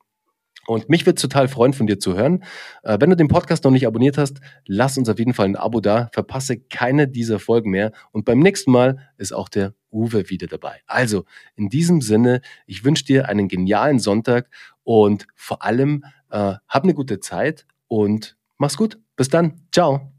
Und 0.66 0.88
mich 0.88 1.06
würde 1.06 1.20
total 1.20 1.48
freuen, 1.48 1.72
von 1.72 1.86
dir 1.86 1.98
zu 1.98 2.14
hören. 2.14 2.44
Äh, 2.82 2.98
wenn 3.00 3.10
du 3.10 3.16
den 3.16 3.28
Podcast 3.28 3.64
noch 3.64 3.70
nicht 3.72 3.86
abonniert 3.86 4.16
hast, 4.16 4.38
lass 4.66 4.96
uns 4.96 5.08
auf 5.08 5.18
jeden 5.18 5.34
Fall 5.34 5.46
ein 5.46 5.56
Abo 5.56 5.80
da. 5.80 6.08
Verpasse 6.12 6.58
keine 6.58 7.08
dieser 7.08 7.38
Folgen 7.38 7.70
mehr. 7.70 7.92
Und 8.12 8.24
beim 8.24 8.38
nächsten 8.38 8.70
Mal 8.70 8.98
ist 9.16 9.32
auch 9.32 9.48
der 9.48 9.74
Uwe 9.90 10.30
wieder 10.30 10.46
dabei. 10.46 10.80
Also, 10.86 11.24
in 11.56 11.68
diesem 11.68 12.00
Sinne, 12.00 12.40
ich 12.66 12.84
wünsche 12.84 13.04
dir 13.04 13.28
einen 13.28 13.48
genialen 13.48 13.98
Sonntag 13.98 14.48
und 14.84 15.26
vor 15.34 15.62
allem 15.64 16.04
äh, 16.30 16.54
hab 16.68 16.84
eine 16.84 16.94
gute 16.94 17.20
Zeit 17.20 17.66
und 17.88 18.36
mach's 18.56 18.76
gut. 18.76 18.98
Bis 19.16 19.28
dann. 19.28 19.62
Ciao. 19.72 20.11